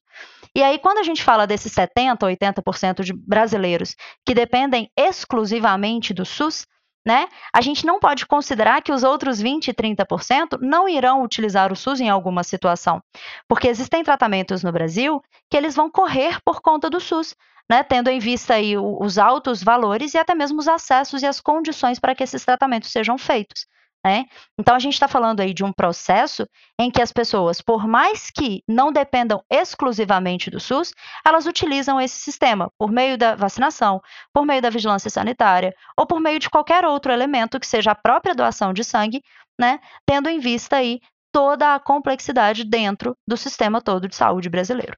[0.55, 6.23] E aí, quando a gente fala desses 70%, 80% de brasileiros que dependem exclusivamente do
[6.23, 6.67] SUS,
[7.05, 7.27] né?
[7.53, 11.75] A gente não pode considerar que os outros 20 e 30% não irão utilizar o
[11.75, 13.01] SUS em alguma situação,
[13.47, 17.35] porque existem tratamentos no Brasil que eles vão correr por conta do SUS,
[17.69, 17.83] né?
[17.83, 21.99] Tendo em vista aí os altos valores e até mesmo os acessos e as condições
[21.99, 23.67] para que esses tratamentos sejam feitos.
[24.05, 24.25] Né?
[24.59, 26.45] Então, a gente está falando aí de um processo
[26.77, 30.93] em que as pessoas, por mais que não dependam exclusivamente do SUS,
[31.25, 34.01] elas utilizam esse sistema por meio da vacinação,
[34.33, 37.95] por meio da vigilância sanitária ou por meio de qualquer outro elemento que seja a
[37.95, 39.21] própria doação de sangue,
[39.57, 39.79] né?
[40.05, 40.99] tendo em vista aí
[41.31, 44.97] toda a complexidade dentro do sistema todo de saúde brasileiro.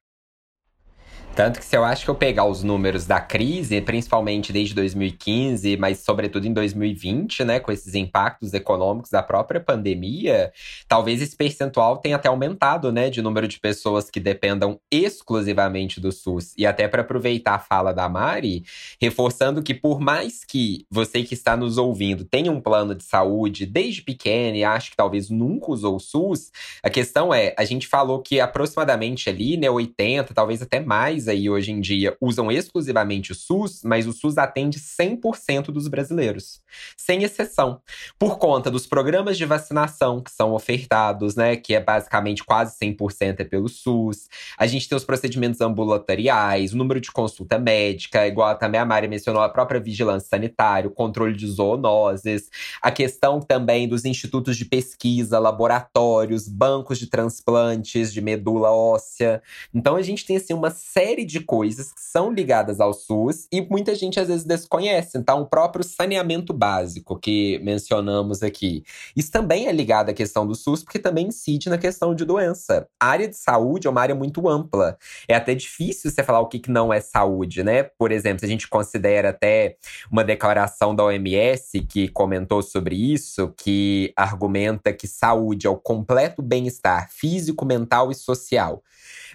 [1.36, 5.76] Tanto que se eu acho que eu pegar os números da crise, principalmente desde 2015,
[5.76, 10.50] mas sobretudo em 2020, né, com esses impactos econômicos da própria pandemia,
[10.88, 16.10] talvez esse percentual tenha até aumentado, né, de número de pessoas que dependam exclusivamente do
[16.10, 16.54] SUS.
[16.56, 18.64] E até para aproveitar a fala da Mari,
[18.98, 23.66] reforçando que por mais que você que está nos ouvindo tenha um plano de saúde
[23.66, 26.50] desde pequeno e acho que talvez nunca usou o SUS,
[26.82, 31.48] a questão é, a gente falou que aproximadamente ali, né, 80, talvez até mais aí
[31.48, 36.60] hoje em dia usam exclusivamente o SUS, mas o SUS atende 100% dos brasileiros,
[36.96, 37.80] sem exceção,
[38.18, 43.40] por conta dos programas de vacinação que são ofertados, né, que é basicamente quase 100%
[43.40, 44.28] é pelo SUS.
[44.58, 49.08] A gente tem os procedimentos ambulatoriais, o número de consulta médica, igual também a Mari
[49.08, 52.50] mencionou, a própria vigilância sanitária, o controle de zoonoses,
[52.82, 59.42] a questão também dos institutos de pesquisa, laboratórios, bancos de transplantes de medula óssea.
[59.74, 63.46] Então a gente tem assim uma série série de coisas que são ligadas ao SUS
[63.50, 65.16] e muita gente às vezes desconhece.
[65.16, 68.84] Então, o próprio saneamento básico que mencionamos aqui.
[69.16, 72.86] Isso também é ligado à questão do SUS, porque também incide na questão de doença.
[73.00, 74.98] A área de saúde é uma área muito ampla.
[75.26, 77.84] É até difícil você falar o que não é saúde, né?
[77.84, 79.76] Por exemplo, se a gente considera até
[80.10, 86.42] uma declaração da OMS que comentou sobre isso, que argumenta que saúde é o completo
[86.42, 88.82] bem-estar físico, mental e social.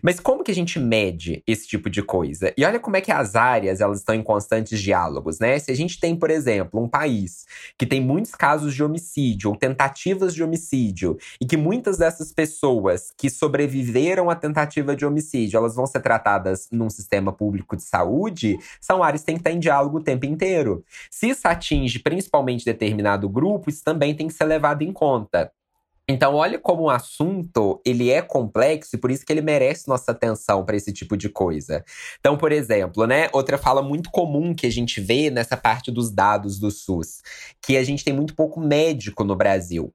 [0.02, 2.54] Mas como que a gente mede esse tipo de coisa?
[2.58, 5.60] E olha como é que as áreas elas estão em constantes diálogos, né?
[5.60, 7.46] Se a gente tem, por exemplo, um país
[7.78, 13.12] que tem muitos casos de homicídio ou tentativas de homicídio e que muitas dessas pessoas
[13.18, 18.58] que sobreviveram à tentativa de homicídio, elas vão ser tratadas num sistema público de saúde,
[18.80, 20.84] são áreas que têm que estar em diálogo o tempo inteiro.
[21.10, 25.52] Se isso atinge principalmente determinado grupo, isso também tem que ser levado em conta.
[26.12, 30.12] Então, olha como o assunto ele é complexo e por isso que ele merece nossa
[30.12, 31.86] atenção para esse tipo de coisa.
[32.19, 36.12] Então, por exemplo, né, outra fala muito comum que a gente vê nessa parte dos
[36.12, 37.21] dados do SUS,
[37.62, 39.93] que a gente tem muito pouco médico no Brasil.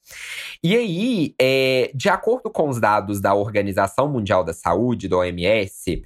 [0.61, 6.03] E aí, é, de acordo com os dados da Organização Mundial da Saúde, do OMS,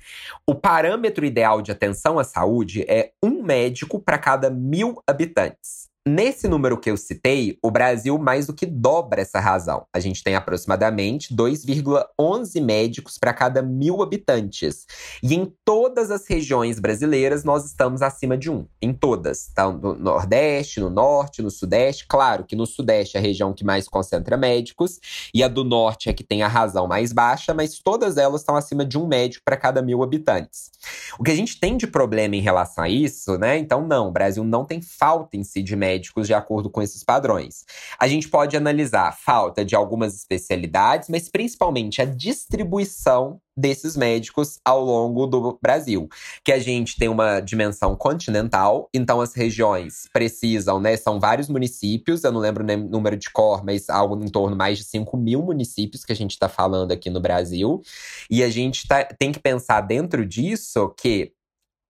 [0.47, 5.90] o parâmetro ideal de atenção à saúde é um médico para cada mil habitantes.
[6.09, 9.85] Nesse número que eu citei, o Brasil mais do que dobra essa razão.
[9.95, 14.87] A gente tem aproximadamente 2,11 médicos para cada mil habitantes.
[15.23, 18.67] E em todas as regiões brasileiras, nós estamos acima de um.
[18.81, 19.51] Em todas.
[19.55, 19.71] Tá?
[19.71, 22.07] No Nordeste, no Norte, no Sudeste.
[22.09, 24.99] Claro que no Sudeste é a região que mais concentra médicos.
[25.35, 28.57] E a do Norte é que tem a razão mais baixa, mas todas elas estão
[28.57, 30.71] acima de um médico para cada mil habitantes.
[31.19, 33.59] O que a gente tem de problema em relação a isso, né?
[33.59, 36.81] Então, não, o Brasil não tem falta em si de médicos médicos de acordo com
[36.81, 37.65] esses padrões.
[37.99, 44.59] A gente pode analisar a falta de algumas especialidades, mas principalmente a distribuição desses médicos
[44.65, 46.09] ao longo do Brasil.
[46.45, 50.97] Que a gente tem uma dimensão continental, então as regiões precisam, né?
[50.97, 54.79] São vários municípios, eu não lembro o número de cor, mas algo em torno mais
[54.79, 57.83] de 5 mil municípios que a gente está falando aqui no Brasil.
[58.31, 61.33] E a gente tá, tem que pensar dentro disso que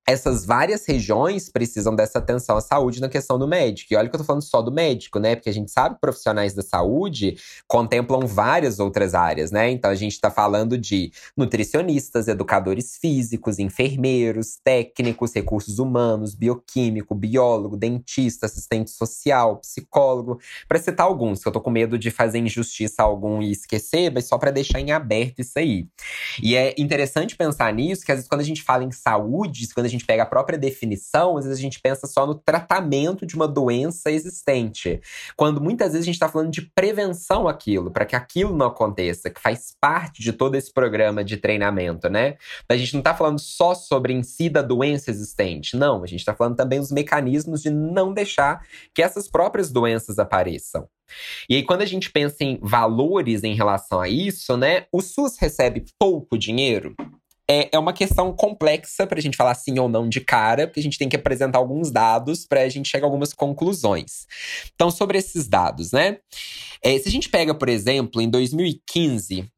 [0.06, 3.92] essas várias regiões precisam dessa atenção à saúde na questão do médico.
[3.92, 5.36] E olha que eu tô falando só do médico, né?
[5.36, 7.36] Porque a gente sabe que profissionais da saúde
[7.68, 9.70] contemplam várias outras áreas, né?
[9.70, 17.76] Então a gente está falando de nutricionistas, educadores físicos, enfermeiros, técnicos, recursos humanos, bioquímico, biólogo,
[17.76, 23.02] dentista, assistente social, psicólogo, para citar alguns, que eu tô com medo de fazer injustiça
[23.02, 25.86] a algum e esquecer, mas só para deixar em aberto isso aí.
[26.42, 29.86] E é interessante pensar nisso, que às vezes quando a gente fala em saúde, quando
[29.86, 33.26] a gente gente pega a própria definição, às vezes a gente pensa só no tratamento
[33.26, 35.00] de uma doença existente.
[35.36, 39.30] Quando muitas vezes a gente está falando de prevenção aquilo, para que aquilo não aconteça,
[39.30, 42.36] que faz parte de todo esse programa de treinamento, né?
[42.68, 46.02] A gente não está falando só sobre em si da doença existente, não.
[46.02, 48.64] A gente está falando também dos mecanismos de não deixar
[48.94, 50.88] que essas próprias doenças apareçam.
[51.48, 54.86] E aí, quando a gente pensa em valores em relação a isso, né?
[54.92, 56.94] O SUS recebe pouco dinheiro?
[57.50, 60.78] É, é uma questão complexa para a gente falar sim ou não de cara, porque
[60.78, 64.28] a gente tem que apresentar alguns dados para a gente chegar a algumas conclusões.
[64.72, 66.18] Então, sobre esses dados, né?
[66.80, 69.50] É, se a gente pega, por exemplo, em 2015,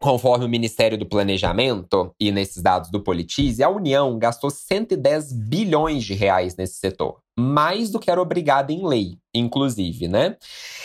[0.00, 6.04] Conforme o Ministério do Planejamento e nesses dados do Politize, a União gastou 110 bilhões
[6.04, 10.36] de reais nesse setor, mais do que era obrigada em lei inclusive, né?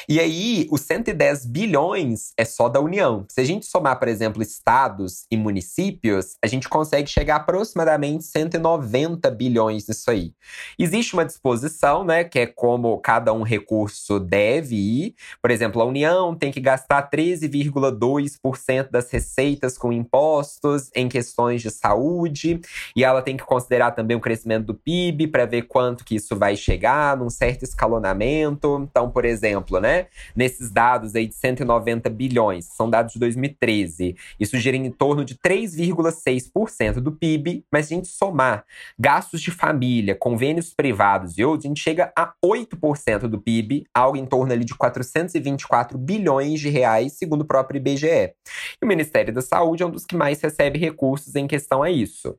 [0.08, 3.26] E aí, os 110 bilhões é só da União.
[3.30, 8.24] Se a gente somar, por exemplo, estados e municípios, a gente consegue chegar a aproximadamente
[8.24, 10.34] 190 bilhões nisso aí.
[10.78, 15.16] Existe uma disposição, né, que é como cada um recurso deve ir.
[15.42, 21.70] Por exemplo, a União tem que gastar 13,2% das receitas com impostos em questões de
[21.70, 22.62] saúde,
[22.96, 26.36] e ela tem que considerar também o crescimento do PIB para ver quanto que isso
[26.36, 32.66] vai chegar num certo escalonamento então, por exemplo, né, nesses dados aí de 190 bilhões,
[32.66, 37.98] são dados de 2013, isso gira em torno de 3,6% do PIB, mas se a
[37.98, 38.66] gente somar
[38.98, 44.18] gastos de família, convênios privados e outros, a gente chega a 8% do PIB, algo
[44.18, 48.34] em torno ali de 424 bilhões de reais, segundo o próprio IBGE.
[48.82, 51.90] E o Ministério da Saúde é um dos que mais recebe recursos em questão a
[51.90, 52.38] isso.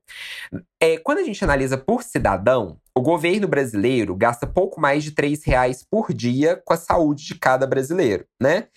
[0.80, 5.38] É, quando a gente analisa por cidadão, o governo brasileiro gasta pouco mais de R$
[5.44, 8.68] reais por dia com a saúde de cada brasileiro, né?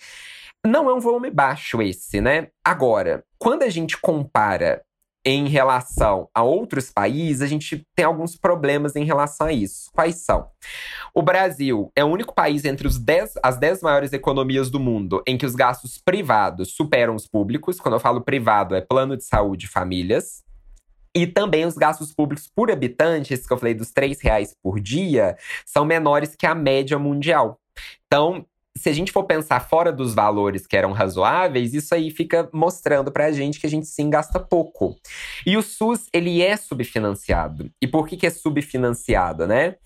[0.66, 2.48] Não é um volume baixo esse, né?
[2.64, 4.82] Agora, quando a gente compara
[5.26, 9.90] em relação a outros países, a gente tem alguns problemas em relação a isso.
[9.92, 10.46] Quais são?
[11.14, 15.22] O Brasil é o único país entre os dez, as 10 maiores economias do mundo
[15.26, 17.80] em que os gastos privados superam os públicos.
[17.80, 20.42] Quando eu falo privado, é plano de saúde e famílias.
[21.14, 24.80] E também os gastos públicos por habitante, esses que eu falei dos três reais por
[24.80, 27.60] dia, são menores que a média mundial.
[28.06, 28.44] Então,
[28.76, 33.12] se a gente for pensar fora dos valores que eram razoáveis, isso aí fica mostrando
[33.12, 34.96] pra gente que a gente sim gasta pouco.
[35.46, 37.70] E o SUS, ele é subfinanciado.
[37.80, 39.76] E por que, que é subfinanciado, né?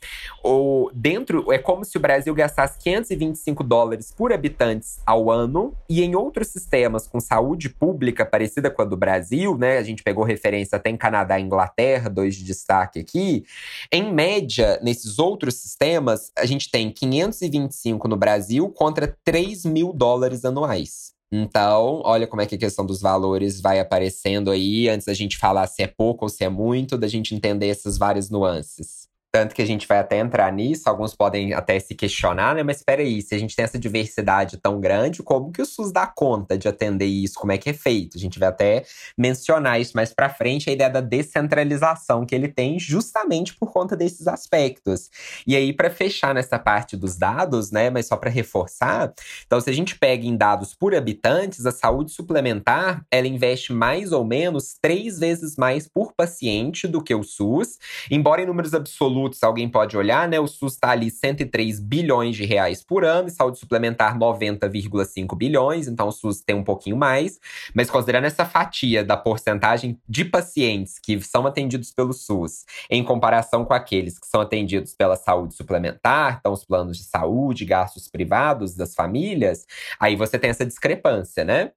[0.42, 6.02] O, dentro, é como se o Brasil gastasse 525 dólares por habitantes ao ano, e
[6.02, 9.76] em outros sistemas com saúde pública parecida com a do Brasil, né?
[9.76, 13.44] A gente pegou referência até em Canadá e Inglaterra, dois de destaque aqui.
[13.92, 20.44] Em média, nesses outros sistemas, a gente tem 525 no Brasil contra 3 mil dólares
[20.44, 21.12] anuais.
[21.32, 25.36] Então, olha como é que a questão dos valores vai aparecendo aí, antes da gente
[25.36, 29.08] falar se é pouco ou se é muito, da gente entender essas várias nuances.
[29.30, 32.62] Tanto que a gente vai até entrar nisso, alguns podem até se questionar, né?
[32.62, 35.92] Mas espera aí, se a gente tem essa diversidade tão grande, como que o SUS
[35.92, 37.38] dá conta de atender isso?
[37.38, 38.16] Como é que é feito?
[38.16, 38.84] A gente vai até
[39.18, 43.94] mencionar isso mais para frente, a ideia da descentralização que ele tem justamente por conta
[43.94, 45.10] desses aspectos.
[45.46, 47.90] E aí, para fechar nessa parte dos dados, né?
[47.90, 49.12] Mas só para reforçar,
[49.44, 54.10] então se a gente pega em dados por habitantes, a saúde suplementar, ela investe mais
[54.10, 57.76] ou menos três vezes mais por paciente do que o SUS,
[58.10, 60.38] embora em números absolutos alguém pode olhar, né?
[60.38, 65.88] O SUS está ali 103 bilhões de reais por ano, e saúde suplementar 90,5 bilhões,
[65.88, 67.38] então o SUS tem um pouquinho mais.
[67.74, 73.64] Mas considerando essa fatia da porcentagem de pacientes que são atendidos pelo SUS, em comparação
[73.64, 78.74] com aqueles que são atendidos pela saúde suplementar, então os planos de saúde, gastos privados
[78.74, 79.66] das famílias,
[79.98, 81.72] aí você tem essa discrepância, né?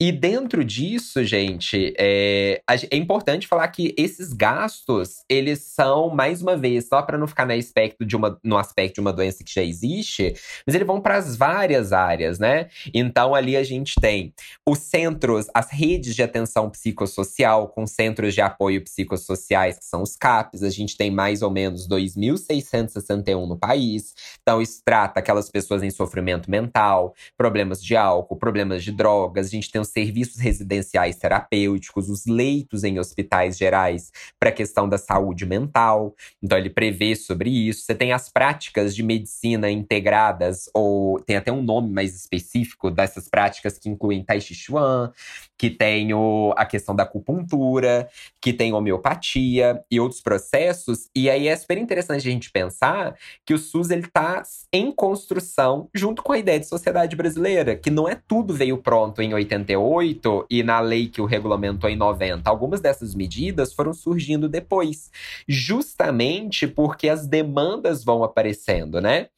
[0.00, 2.60] E dentro disso, gente, é,
[2.90, 7.46] é importante falar que esses gastos, eles são, mais uma vez, só para não ficar
[7.46, 10.34] no aspecto, de uma, no aspecto de uma doença que já existe,
[10.66, 12.68] mas eles vão para as várias áreas, né?
[12.92, 14.32] Então ali a gente tem
[14.66, 20.16] os centros, as redes de atenção psicossocial, com centros de apoio psicossociais, que são os
[20.16, 24.14] CAPs, a gente tem mais ou menos 2.661 no país.
[24.42, 29.46] Então, isso trata aquelas pessoas em sofrimento mental, problemas de álcool, problemas de drogas.
[29.46, 34.88] A gente tem os serviços residenciais terapêuticos, os leitos em hospitais gerais para a questão
[34.88, 36.14] da saúde mental.
[36.42, 37.82] Então, ele prevê sobre isso.
[37.82, 43.28] Você tem as práticas de medicina integradas, ou tem até um nome mais específico dessas
[43.28, 45.12] práticas que incluem Tai Chi Chuan,
[45.56, 48.08] que tem o, a questão da acupuntura,
[48.40, 51.08] que tem homeopatia e outros processos.
[51.14, 54.42] E aí é super interessante a gente pensar que o SUS ele está
[54.72, 59.22] em construção junto com a ideia de sociedade brasileira, que não é tudo veio pronto
[59.22, 62.48] em 88 e na lei que o regulamentou em 90.
[62.48, 65.10] Algumas dessas medidas foram surgindo depois,
[65.48, 69.28] justamente porque as demandas vão aparecendo, né?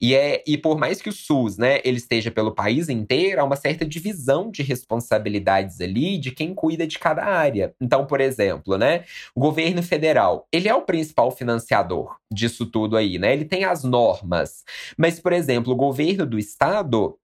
[0.00, 3.44] E é e por mais que o SUS, né, ele esteja pelo país inteiro, há
[3.44, 7.74] uma certa divisão de responsabilidades ali de quem cuida de cada área.
[7.80, 9.04] Então, por exemplo, né,
[9.34, 13.32] o governo federal, ele é o principal financiador disso tudo aí, né?
[13.32, 14.64] Ele tem as normas.
[14.96, 17.18] Mas, por exemplo, o governo do estado,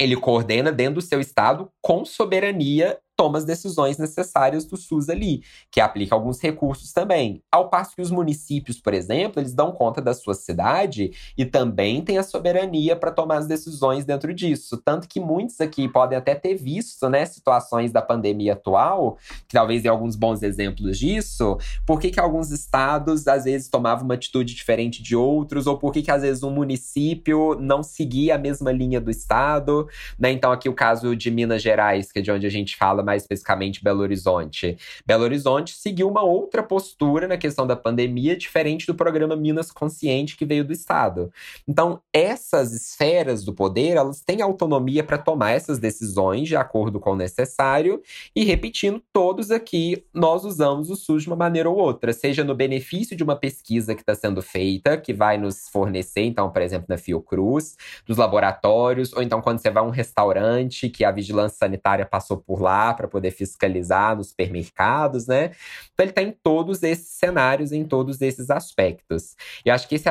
[0.00, 5.42] ele coordena dentro do seu estado com soberania toma as decisões necessárias do SUS ali,
[5.72, 7.42] que aplica alguns recursos também.
[7.50, 12.00] Ao passo que os municípios, por exemplo, eles dão conta da sua cidade e também
[12.00, 14.80] têm a soberania para tomar as decisões dentro disso.
[14.84, 19.82] Tanto que muitos aqui podem até ter visto, né, situações da pandemia atual, que talvez
[19.82, 24.54] dê alguns bons exemplos disso, por que, que alguns estados às vezes tomavam uma atitude
[24.54, 28.70] diferente de outros, ou por que, que às vezes um município não seguia a mesma
[28.70, 30.30] linha do estado, né?
[30.30, 33.22] Então aqui o caso de Minas Gerais, que é de onde a gente fala mais
[33.22, 34.76] especificamente Belo Horizonte.
[35.06, 40.36] Belo Horizonte seguiu uma outra postura na questão da pandemia, diferente do programa Minas Consciente
[40.36, 41.32] que veio do Estado.
[41.66, 47.12] Então, essas esferas do poder, elas têm autonomia para tomar essas decisões de acordo com
[47.12, 48.02] o necessário
[48.36, 52.54] e repetindo, todos aqui nós usamos o SUS de uma maneira ou outra, seja no
[52.54, 56.86] benefício de uma pesquisa que está sendo feita, que vai nos fornecer, então, por exemplo,
[56.90, 57.74] na Fiocruz,
[58.06, 62.36] dos laboratórios, ou então quando você vai a um restaurante que a vigilância sanitária passou
[62.36, 65.52] por lá para poder fiscalizar nos supermercados, né?
[65.94, 69.36] Então ele está em todos esses cenários, em todos esses aspectos.
[69.64, 70.08] E acho que esse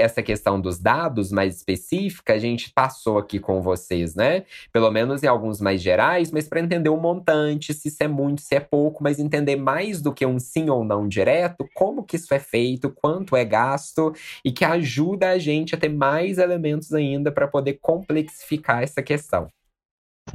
[0.00, 4.44] essa questão dos dados mais específica, a gente passou aqui com vocês, né?
[4.72, 8.40] Pelo menos em alguns mais gerais, mas para entender o montante, se isso é muito,
[8.40, 12.16] se é pouco, mas entender mais do que um sim ou não direto, como que
[12.16, 14.14] isso é feito, quanto é gasto
[14.44, 19.48] e que ajuda a gente a ter mais elementos ainda para poder complexificar essa questão.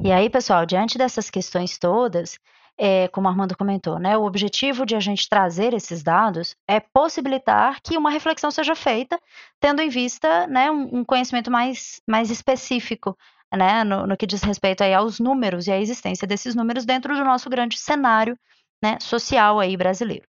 [0.04, 2.38] E aí, pessoal, diante dessas questões todas,
[2.78, 7.80] é, como Armando comentou, né, o objetivo de a gente trazer esses dados é possibilitar
[7.82, 9.20] que uma reflexão seja feita,
[9.60, 13.18] tendo em vista né, um, um conhecimento mais, mais específico
[13.54, 17.16] né, no, no, que diz respeito aí aos números e à existência desses números dentro
[17.16, 18.38] do nosso grande cenário
[18.84, 20.28] né, social aí brasileiro.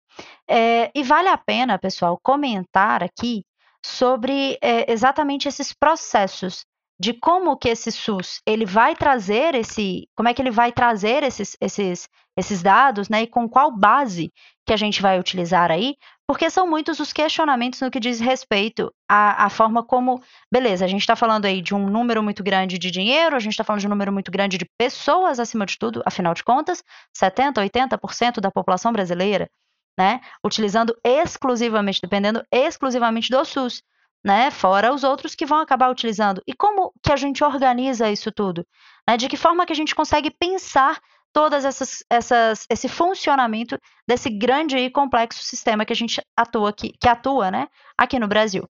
[0.48, 3.44] É, e vale a pena, pessoal, comentar aqui
[3.84, 6.64] sobre é, exatamente esses processos
[7.03, 11.24] de como que esse SUS ele vai trazer esse, como é que ele vai trazer
[11.24, 14.32] esses, esses, esses dados, né, e com qual base
[14.64, 15.96] que a gente vai utilizar aí,
[16.28, 20.88] porque são muitos os questionamentos no que diz respeito à, à forma como, beleza, a
[20.88, 23.80] gente está falando aí de um número muito grande de dinheiro, a gente está falando
[23.80, 26.84] de um número muito grande de pessoas acima de tudo, afinal de contas,
[27.16, 29.50] 70, 80% da população brasileira,
[29.98, 33.82] né, utilizando exclusivamente, dependendo exclusivamente do SUS
[34.24, 34.50] né?
[34.50, 36.42] Fora os outros que vão acabar utilizando.
[36.46, 38.66] E como que a gente organiza isso tudo?
[39.08, 39.16] Né?
[39.16, 41.00] De que forma que a gente consegue pensar
[41.32, 46.92] todas essas, essas esse funcionamento desse grande e complexo sistema que a gente atua aqui,
[47.00, 48.68] que atua, né, aqui no Brasil,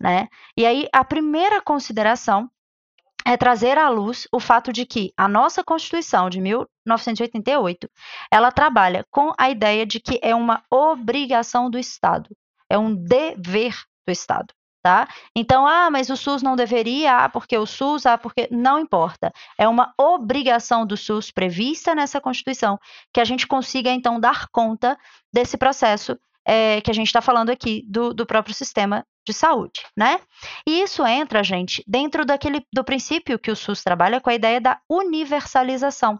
[0.00, 0.28] né?
[0.56, 2.50] E aí a primeira consideração
[3.24, 7.88] é trazer à luz o fato de que a nossa Constituição de 1988,
[8.30, 12.30] ela trabalha com a ideia de que é uma obrigação do Estado,
[12.68, 14.52] é um dever do Estado
[14.82, 15.08] tá?
[15.34, 19.32] Então, ah, mas o SUS não deveria, ah, porque o SUS, ah, porque não importa.
[19.58, 22.78] É uma obrigação do SUS prevista nessa Constituição
[23.12, 24.96] que a gente consiga então dar conta
[25.32, 29.82] desse processo é, que a gente está falando aqui do, do próprio sistema de saúde,
[29.96, 30.20] né?
[30.66, 34.60] E isso entra, gente, dentro daquele do princípio que o SUS trabalha com a ideia
[34.60, 36.18] da universalização,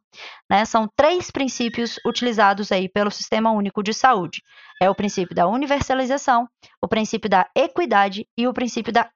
[0.48, 0.64] né?
[0.64, 4.42] São três princípios utilizados aí pelo Sistema Único de Saúde.
[4.80, 6.48] É o princípio da universalização,
[6.82, 9.10] o princípio da equidade e o princípio da,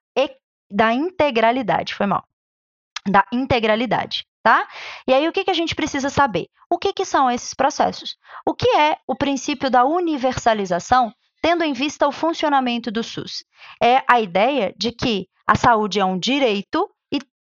[0.71, 1.93] da integralidade.
[1.93, 2.23] Foi mal.
[3.07, 4.25] Da integralidade.
[4.43, 4.67] Tá?
[5.07, 6.47] E aí, o que, que a gente precisa saber?
[6.69, 8.15] O que, que são esses processos?
[8.45, 11.11] O que é o princípio da universalização
[11.45, 13.45] tendo em vista o funcionamento do SUS?
[13.79, 16.89] É a ideia de que a saúde é um direito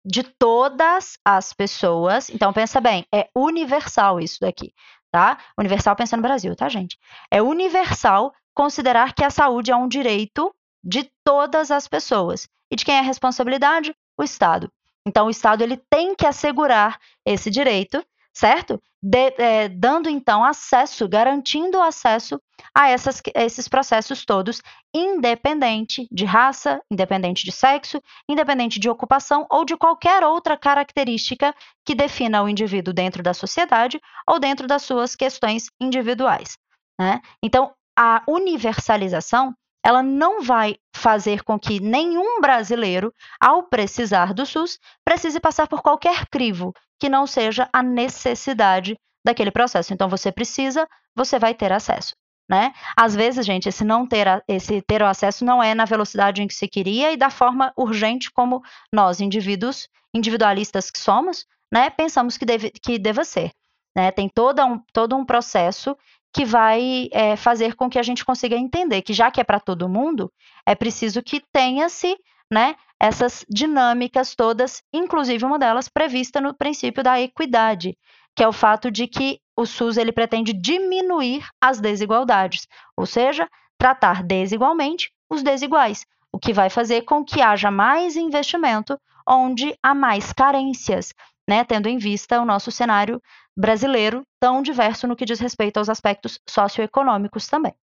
[0.04, 2.28] de todas as pessoas.
[2.28, 4.74] Então, pensa bem, é universal isso daqui,
[5.10, 5.38] tá?
[5.58, 6.98] Universal pensa no Brasil, tá, gente?
[7.30, 12.46] É universal considerar que a saúde é um direito de todas as pessoas.
[12.70, 13.94] E de quem é a responsabilidade?
[14.18, 14.70] O Estado.
[15.06, 18.04] Então, o Estado ele tem que assegurar esse direito
[18.36, 18.78] certo?
[19.02, 22.38] De, é, dando então acesso, garantindo acesso
[22.74, 24.60] a, essas, a esses processos todos,
[24.94, 31.94] independente de raça, independente de sexo, independente de ocupação ou de qualquer outra característica que
[31.94, 36.58] defina o indivíduo dentro da sociedade ou dentro das suas questões individuais.
[37.00, 37.22] Né?
[37.42, 39.54] Então, a universalização
[39.86, 45.80] ela não vai fazer com que nenhum brasileiro, ao precisar do SUS, precise passar por
[45.80, 49.94] qualquer crivo que não seja a necessidade daquele processo.
[49.94, 52.16] Então, você precisa, você vai ter acesso.
[52.50, 52.72] Né?
[52.96, 56.48] Às vezes, gente, esse não ter, esse ter o acesso não é na velocidade em
[56.48, 58.60] que se queria e da forma urgente como
[58.92, 63.52] nós, indivíduos individualistas que somos, né, pensamos que, deve, que deva ser.
[63.96, 64.10] Né?
[64.10, 65.96] Tem todo um, todo um processo
[66.32, 69.60] que vai é, fazer com que a gente consiga entender que, já que é para
[69.60, 70.30] todo mundo,
[70.66, 72.16] é preciso que tenha-se
[72.50, 77.96] né, essas dinâmicas todas, inclusive uma delas prevista no princípio da equidade,
[78.34, 82.66] que é o fato de que o SUS ele pretende diminuir as desigualdades,
[82.96, 83.48] ou seja,
[83.78, 89.94] tratar desigualmente os desiguais, o que vai fazer com que haja mais investimento onde há
[89.94, 91.12] mais carências,
[91.48, 93.20] né, tendo em vista o nosso cenário
[93.56, 97.74] brasileiro tão diverso no que diz respeito aos aspectos socioeconômicos também.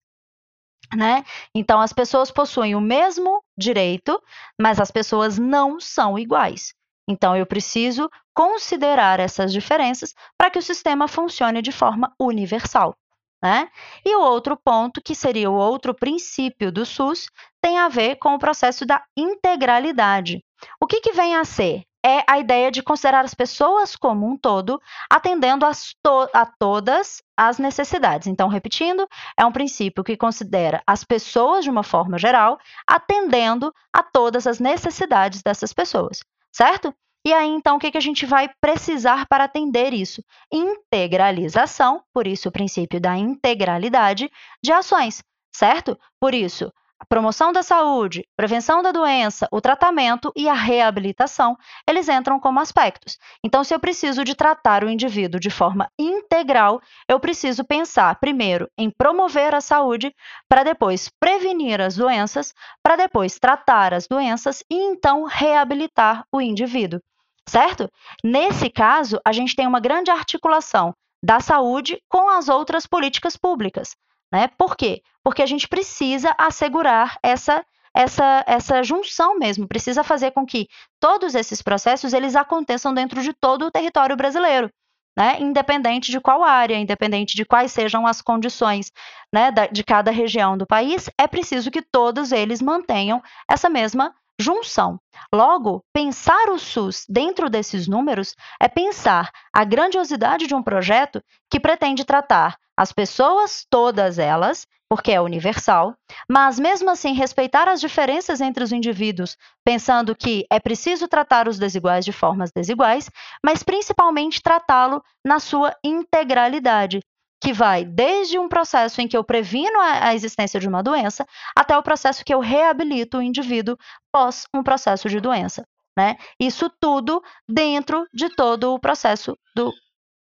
[0.95, 1.23] Né?
[1.55, 4.21] Então, as pessoas possuem o mesmo direito,
[4.59, 6.73] mas as pessoas não são iguais.
[7.09, 12.95] Então, eu preciso considerar essas diferenças para que o sistema funcione de forma universal.
[13.43, 13.69] Né?
[14.05, 17.27] E o outro ponto, que seria o outro princípio do SUS,
[17.61, 20.41] tem a ver com o processo da integralidade.
[20.79, 21.83] O que, que vem a ser?
[22.05, 25.65] É a ideia de considerar as pessoas como um todo, atendendo
[26.03, 28.27] to a todas as necessidades.
[28.27, 34.03] Então, repetindo, é um princípio que considera as pessoas de uma forma geral, atendendo a
[34.03, 36.19] todas as necessidades dessas pessoas,
[36.51, 36.93] certo?
[37.25, 40.21] E aí, então, o que, que a gente vai precisar para atender isso?
[40.51, 44.29] Integralização, por isso o princípio da integralidade
[44.61, 45.97] de ações, certo?
[46.19, 46.69] Por isso,
[47.03, 52.61] a promoção da saúde, prevenção da doença, o tratamento e a reabilitação, eles entram como
[52.61, 53.17] aspectos.
[53.43, 56.79] Então, se eu preciso de tratar o indivíduo de forma integral,
[57.09, 60.15] eu preciso pensar primeiro em promover a saúde,
[60.47, 67.01] para depois prevenir as doenças, para depois tratar as doenças e então reabilitar o indivíduo.
[67.49, 67.89] Certo?
[68.23, 73.93] Nesse caso, a gente tem uma grande articulação da saúde com as outras políticas públicas.
[74.33, 74.47] Né?
[74.57, 75.03] Por quê?
[75.23, 77.63] Porque a gente precisa assegurar essa,
[77.95, 80.67] essa, essa junção mesmo, precisa fazer com que
[80.99, 84.71] todos esses processos eles aconteçam dentro de todo o território brasileiro.
[85.15, 88.91] Né, independente de qual área, independente de quais sejam as condições
[89.31, 94.99] né, de cada região do país, é preciso que todos eles mantenham essa mesma junção.
[95.33, 101.59] Logo, pensar o SUS dentro desses números é pensar a grandiosidade de um projeto que
[101.59, 105.95] pretende tratar as pessoas, todas elas, porque é universal,
[106.29, 111.57] mas mesmo assim respeitar as diferenças entre os indivíduos, pensando que é preciso tratar os
[111.57, 113.09] desiguais de formas desiguais,
[113.43, 116.99] mas principalmente tratá-lo na sua integralidade,
[117.43, 121.25] que vai desde um processo em que eu previno a, a existência de uma doença
[121.53, 123.77] até o processo que eu reabilito o indivíduo
[124.13, 125.67] pós um processo de doença.
[125.97, 126.15] Né?
[126.39, 129.73] Isso tudo dentro de todo o processo do,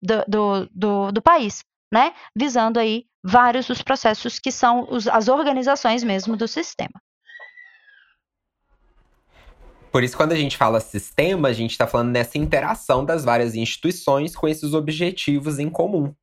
[0.03, 1.63] do, do, do, do país,
[1.93, 2.13] né?
[2.35, 7.01] Visando aí vários dos processos que são os, as organizações mesmo do sistema.
[9.91, 13.57] Por isso, quando a gente fala sistema, a gente está falando nessa interação das várias
[13.57, 16.15] instituições com esses objetivos em comum.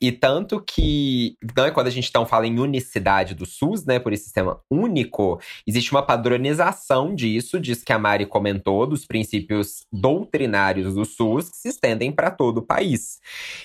[0.00, 4.14] E tanto que, né, quando a gente então fala em unicidade do SUS, né, por
[4.14, 10.94] esse sistema único, existe uma padronização disso, diz que a Mari comentou, dos princípios doutrinários
[10.94, 13.18] do SUS que se estendem para todo o país.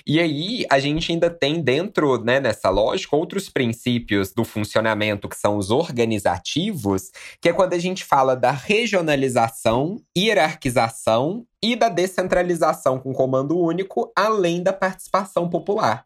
[0.06, 5.36] E aí, a gente ainda tem dentro, né, nessa lógica, outros princípios do funcionamento que
[5.36, 11.88] são os organizativos, que é quando a gente fala da regionalização centralização, hierarquização e da
[11.88, 16.04] descentralização com comando único, além da participação popular.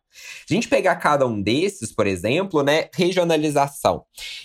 [0.49, 4.05] A gente pegar cada um desses, por exemplo, né, regionalização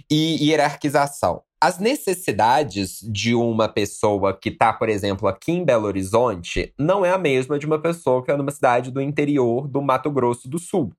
[0.09, 1.41] e hierarquização.
[1.59, 7.11] As necessidades de uma pessoa que está, por exemplo, aqui em Belo Horizonte, não é
[7.11, 10.59] a mesma de uma pessoa que é numa cidade do interior do Mato Grosso do
[10.59, 10.91] Sul.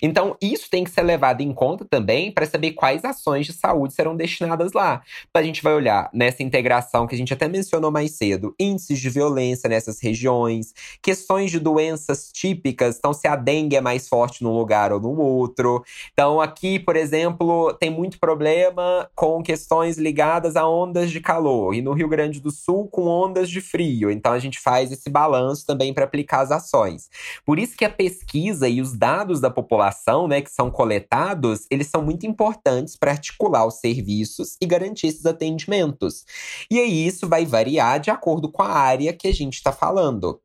[0.00, 3.94] Então, isso tem que ser levado em conta também para saber quais ações de saúde
[3.94, 5.02] serão destinadas lá.
[5.34, 9.10] A gente vai olhar nessa integração que a gente até mencionou mais cedo, índices de
[9.10, 14.56] violência nessas regiões, questões de doenças típicas, então se a dengue é mais forte num
[14.56, 15.84] lugar ou no outro.
[16.12, 21.82] Então, aqui, por exemplo, tem muito problema com questões ligadas a ondas de calor, e
[21.82, 24.10] no Rio Grande do Sul com ondas de frio.
[24.10, 27.10] Então, a gente faz esse balanço também para aplicar as ações.
[27.44, 31.86] Por isso que a pesquisa e os dados da população, né, que são coletados, eles
[31.86, 36.24] são muito importantes para articular os serviços e garantir esses atendimentos.
[36.70, 40.40] E aí isso vai variar de acordo com a área que a gente está falando.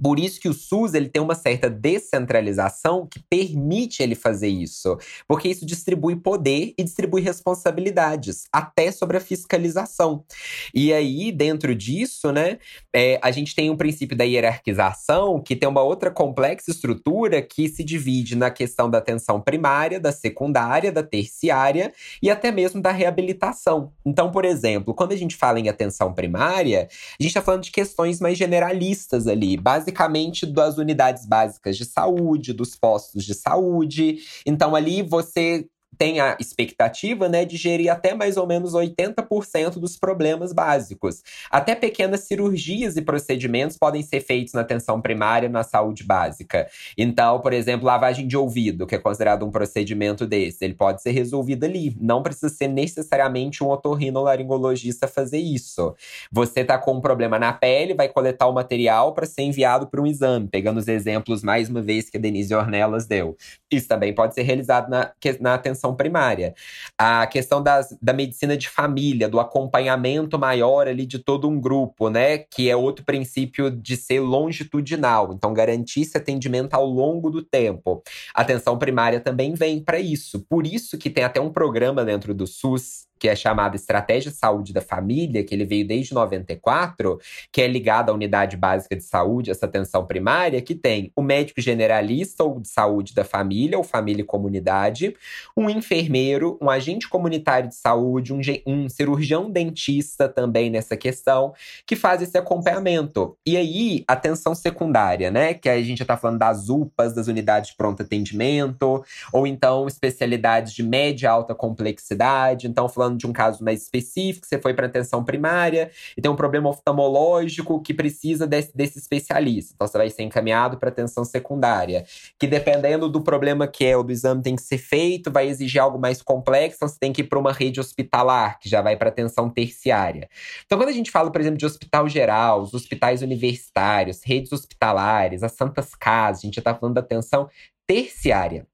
[0.00, 4.96] Por isso que o SUS ele tem uma certa descentralização que permite ele fazer isso,
[5.26, 10.24] porque isso distribui poder e distribui responsabilidades, até sobre a fiscalização.
[10.72, 12.58] E aí, dentro disso, né,
[12.94, 17.68] é, a gente tem um princípio da hierarquização que tem uma outra complexa estrutura que
[17.68, 21.92] se divide na questão da atenção primária, da secundária, da terciária
[22.22, 23.92] e até mesmo da reabilitação.
[24.06, 26.88] Então, por exemplo, quando a gente fala em atenção primária,
[27.18, 31.84] a gente está falando de questões mais generalistas ali, basicamente basicamente das unidades básicas de
[31.84, 34.18] saúde, dos postos de saúde.
[34.44, 35.66] Então, ali você
[35.96, 41.22] tem a expectativa né, de gerir até mais ou menos 80% dos problemas básicos.
[41.50, 46.68] Até pequenas cirurgias e procedimentos podem ser feitos na atenção primária na saúde básica.
[46.96, 51.10] Então, por exemplo, lavagem de ouvido, que é considerado um procedimento desse, ele pode ser
[51.10, 51.96] resolvido ali.
[52.00, 55.94] Não precisa ser necessariamente um otorrinolaringologista fazer isso.
[56.30, 60.00] Você está com um problema na pele, vai coletar o material para ser enviado para
[60.00, 63.36] um exame, pegando os exemplos mais uma vez que a Denise Ornelas deu.
[63.70, 66.54] Isso também pode ser realizado na, na atenção atenção primária.
[66.98, 72.10] A questão das, da medicina de família, do acompanhamento maior ali de todo um grupo,
[72.10, 72.38] né?
[72.38, 75.32] Que é outro princípio de ser longitudinal.
[75.32, 78.02] Então, garantir esse atendimento ao longo do tempo.
[78.34, 80.44] A atenção primária também vem para isso.
[80.48, 84.36] Por isso que tem até um programa dentro do SUS que é chamada Estratégia de
[84.36, 87.18] Saúde da Família, que ele veio desde 94,
[87.52, 91.60] que é ligada à unidade básica de saúde, essa atenção primária, que tem o médico
[91.60, 95.14] generalista ou de saúde da família, ou família e comunidade,
[95.56, 101.52] um enfermeiro, um agente comunitário de saúde, um, um cirurgião dentista também nessa questão,
[101.86, 103.36] que faz esse acompanhamento.
[103.44, 105.54] E aí, atenção secundária, né?
[105.54, 109.86] Que a gente já tá falando das UPAs, das unidades de pronto atendimento, ou então
[109.86, 114.58] especialidades de média e alta complexidade, então falando falando de um caso mais específico, você
[114.58, 119.72] foi para atenção primária e tem um problema oftalmológico que precisa desse, desse especialista.
[119.74, 122.04] Então, você vai ser encaminhado para atenção secundária,
[122.38, 125.80] que dependendo do problema que é, ou do exame tem que ser feito, vai exigir
[125.80, 128.96] algo mais complexo, então você tem que ir para uma rede hospitalar, que já vai
[128.96, 130.28] para atenção terciária.
[130.66, 135.42] Então, quando a gente fala, por exemplo, de hospital geral, os hospitais universitários, redes hospitalares,
[135.42, 137.48] as santas casas, a gente já está falando da atenção
[137.86, 138.66] terciária.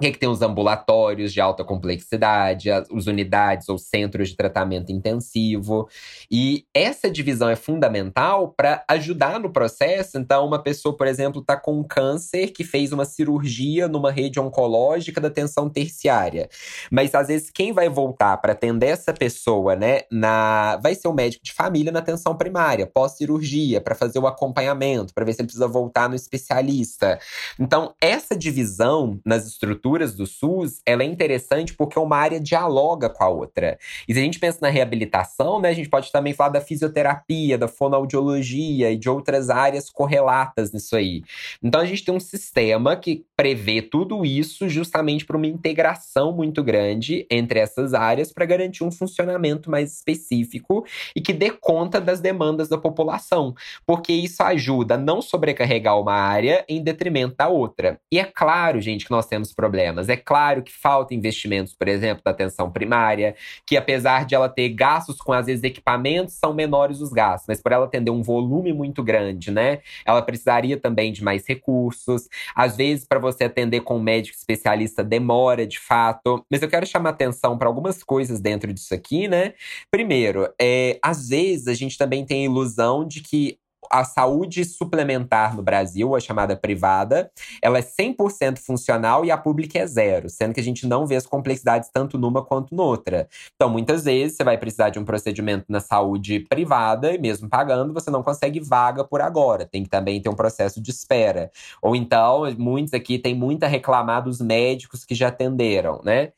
[0.00, 4.90] Que, é que tem os ambulatórios de alta complexidade, as unidades ou centros de tratamento
[4.90, 5.88] intensivo.
[6.28, 10.18] E essa divisão é fundamental para ajudar no processo.
[10.18, 15.20] Então, uma pessoa, por exemplo, está com câncer que fez uma cirurgia numa rede oncológica
[15.20, 16.48] da atenção terciária.
[16.90, 21.12] Mas às vezes quem vai voltar para atender essa pessoa, né, na vai ser o
[21.12, 25.46] médico de família na atenção primária, pós-cirurgia, para fazer o acompanhamento, para ver se ele
[25.46, 27.20] precisa voltar no especialista.
[27.60, 33.22] Então, essa divisão nas estruturas do SUS, ela é interessante porque uma área dialoga com
[33.22, 33.78] a outra.
[34.08, 37.58] E se a gente pensa na reabilitação, né, a gente pode também falar da fisioterapia,
[37.58, 41.22] da fonoaudiologia e de outras áreas correlatas nisso aí.
[41.62, 46.62] Então a gente tem um sistema que prevê tudo isso justamente para uma integração muito
[46.62, 52.20] grande entre essas áreas para garantir um funcionamento mais específico e que dê conta das
[52.20, 53.54] demandas da população,
[53.86, 58.00] porque isso ajuda a não sobrecarregar uma área em detrimento da outra.
[58.10, 60.08] E é claro, gente, que nós temos problemas problemas.
[60.08, 63.34] É claro que falta investimentos, por exemplo, da atenção primária,
[63.66, 67.60] que apesar de ela ter gastos com, às vezes, equipamentos, são menores os gastos, mas
[67.60, 69.80] por ela atender um volume muito grande, né?
[70.06, 72.28] Ela precisaria também de mais recursos.
[72.54, 76.44] Às vezes, para você atender com um médico especialista, demora de fato.
[76.48, 79.54] Mas eu quero chamar atenção para algumas coisas dentro disso aqui, né?
[79.90, 83.58] Primeiro, é, às vezes a gente também tem a ilusão de que
[83.94, 87.30] a saúde suplementar no Brasil, a chamada privada,
[87.62, 91.14] ela é 100% funcional e a pública é zero, sendo que a gente não vê
[91.14, 93.28] as complexidades tanto numa quanto noutra.
[93.54, 97.94] Então, muitas vezes, você vai precisar de um procedimento na saúde privada e mesmo pagando,
[97.94, 99.64] você não consegue vaga por agora.
[99.64, 101.52] Tem que também ter um processo de espera.
[101.80, 106.32] Ou então, muitos aqui têm muito a reclamar dos médicos que já atenderam, né?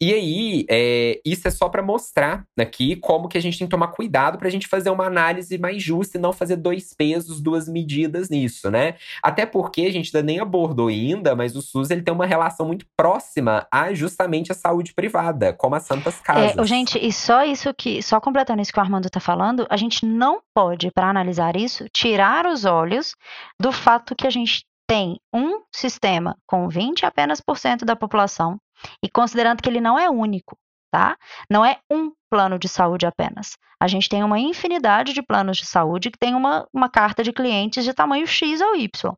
[0.00, 3.70] E aí, é, isso é só para mostrar aqui como que a gente tem que
[3.70, 7.40] tomar cuidado para a gente fazer uma análise mais justa e não fazer dois pesos,
[7.40, 8.96] duas medidas nisso, né?
[9.22, 12.66] Até porque a gente ainda nem abordou ainda, mas o SUS ele tem uma relação
[12.66, 16.58] muito próxima a justamente a saúde privada, como as santas é, casas.
[16.58, 19.76] É, gente, e só isso que, só completando isso que o Armando está falando, a
[19.76, 23.14] gente não pode, para analisar isso, tirar os olhos
[23.60, 28.58] do fato que a gente tem um sistema com 20 apenas por cento da população
[29.02, 30.56] e considerando que ele não é único,
[30.90, 31.16] tá?
[31.50, 33.56] Não é um plano de saúde apenas.
[33.80, 37.32] A gente tem uma infinidade de planos de saúde que tem uma, uma carta de
[37.32, 39.14] clientes de tamanho X ou Y,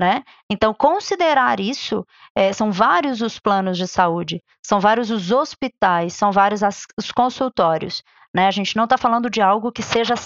[0.00, 0.22] né?
[0.50, 6.32] Então, considerar isso, é, são vários os planos de saúde, são vários os hospitais, são
[6.32, 8.02] vários as, os consultórios,
[8.34, 8.46] né?
[8.46, 10.16] A gente não está falando de algo que seja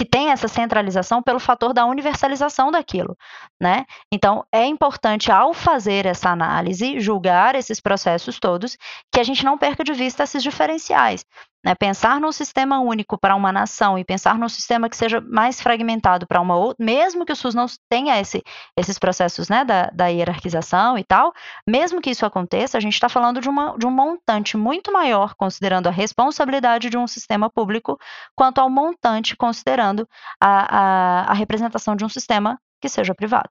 [0.00, 3.14] que tem essa centralização pelo fator da universalização daquilo,
[3.60, 3.84] né?
[4.10, 8.78] Então, é importante ao fazer essa análise, julgar esses processos todos,
[9.12, 11.22] que a gente não perca de vista esses diferenciais.
[11.64, 11.74] Né?
[11.74, 16.26] Pensar num sistema único para uma nação e pensar num sistema que seja mais fragmentado
[16.26, 18.42] para uma outra, mesmo que o SUS não tenha esse,
[18.76, 21.32] esses processos né, da, da, hierarquização e tal,
[21.66, 25.34] mesmo que isso aconteça, a gente está falando de, uma, de um montante muito maior,
[25.34, 27.98] considerando a responsabilidade de um sistema público,
[28.34, 30.08] quanto ao montante considerando
[30.40, 33.50] a, a, a representação de um sistema que seja privado.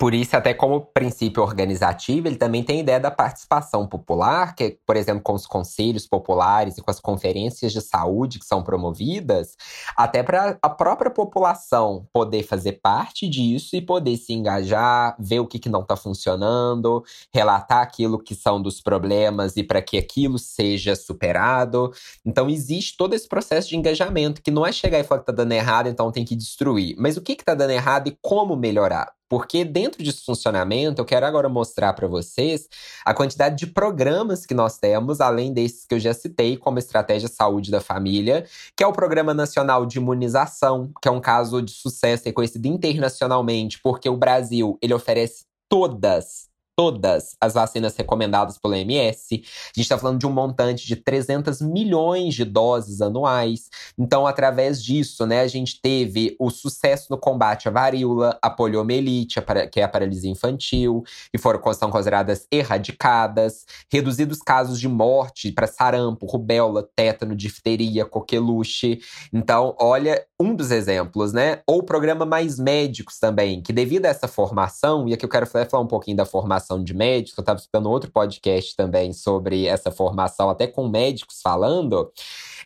[0.00, 4.78] Por isso, até como princípio organizativo, ele também tem a ideia da participação popular, que,
[4.86, 9.56] por exemplo, com os conselhos populares e com as conferências de saúde que são promovidas,
[9.94, 15.46] até para a própria população poder fazer parte disso e poder se engajar, ver o
[15.46, 20.38] que, que não está funcionando, relatar aquilo que são dos problemas e para que aquilo
[20.38, 21.92] seja superado.
[22.24, 25.42] Então, existe todo esse processo de engajamento, que não é chegar e falar que está
[25.42, 26.96] dando errado, então tem que destruir.
[26.98, 29.19] Mas o que está dando errado e como melhorar?
[29.30, 32.68] Porque dentro desse funcionamento, eu quero agora mostrar para vocês
[33.04, 37.28] a quantidade de programas que nós temos, além desses que eu já citei, como Estratégia
[37.28, 38.44] Saúde da Família,
[38.76, 43.78] que é o Programa Nacional de Imunização, que é um caso de sucesso reconhecido internacionalmente,
[43.80, 46.49] porque o Brasil ele oferece todas
[46.80, 49.34] todas as vacinas recomendadas pela OMS.
[49.34, 53.68] A gente está falando de um montante de 300 milhões de doses anuais.
[53.98, 59.42] Então, através disso, né, a gente teve o sucesso no combate à varíola, à poliomielite,
[59.70, 61.02] que é a paralisia infantil,
[61.34, 69.00] e foram são consideradas erradicadas, reduzidos casos de morte para sarampo, rubéola, tétano, difteria, coqueluche.
[69.30, 71.60] Então, olha um dos exemplos, né?
[71.66, 75.46] Ou o programa Mais Médicos também, que devido a essa formação, e aqui eu quero
[75.46, 79.66] falar um pouquinho da formação formação de médicos, eu estava escutando outro podcast também sobre
[79.66, 82.12] essa formação, até com médicos falando.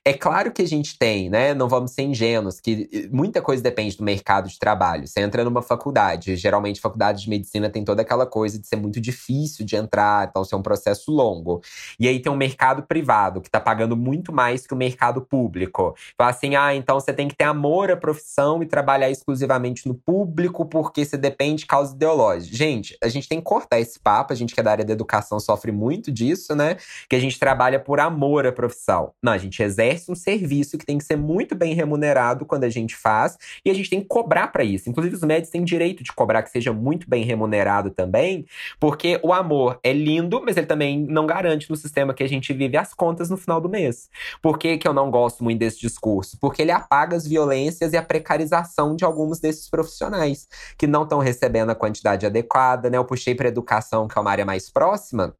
[0.06, 1.54] É claro que a gente tem, né?
[1.54, 5.06] Não vamos ser ingênuos, que muita coisa depende do mercado de trabalho.
[5.06, 9.00] Você entra numa faculdade, geralmente faculdade de medicina tem toda aquela coisa de ser muito
[9.00, 11.62] difícil de entrar, então ser um processo longo.
[11.98, 15.94] E aí tem um mercado privado que está pagando muito mais que o mercado público.
[16.18, 19.94] Fala assim: ah, então você tem que ter amor à profissão e trabalhar exclusivamente no
[19.94, 22.54] público porque você depende de causa ideológica.
[22.54, 24.92] Gente, a gente tem que cortar esse papo, a gente que é da área da
[24.92, 26.76] educação sofre muito disso, né?
[27.08, 29.14] Que a gente trabalha por amor à profissão.
[29.22, 32.64] Não, a gente exerce exerce um serviço que tem que ser muito bem remunerado quando
[32.64, 34.90] a gente faz, e a gente tem que cobrar para isso.
[34.90, 38.44] Inclusive, os médicos têm direito de cobrar que seja muito bem remunerado também,
[38.78, 42.52] porque o amor é lindo, mas ele também não garante no sistema que a gente
[42.52, 44.08] vive as contas no final do mês.
[44.42, 46.36] Por que, que eu não gosto muito desse discurso?
[46.40, 51.18] Porque ele apaga as violências e a precarização de alguns desses profissionais que não estão
[51.18, 52.98] recebendo a quantidade adequada, né?
[52.98, 55.34] Eu puxei para educação, que é uma área mais próxima.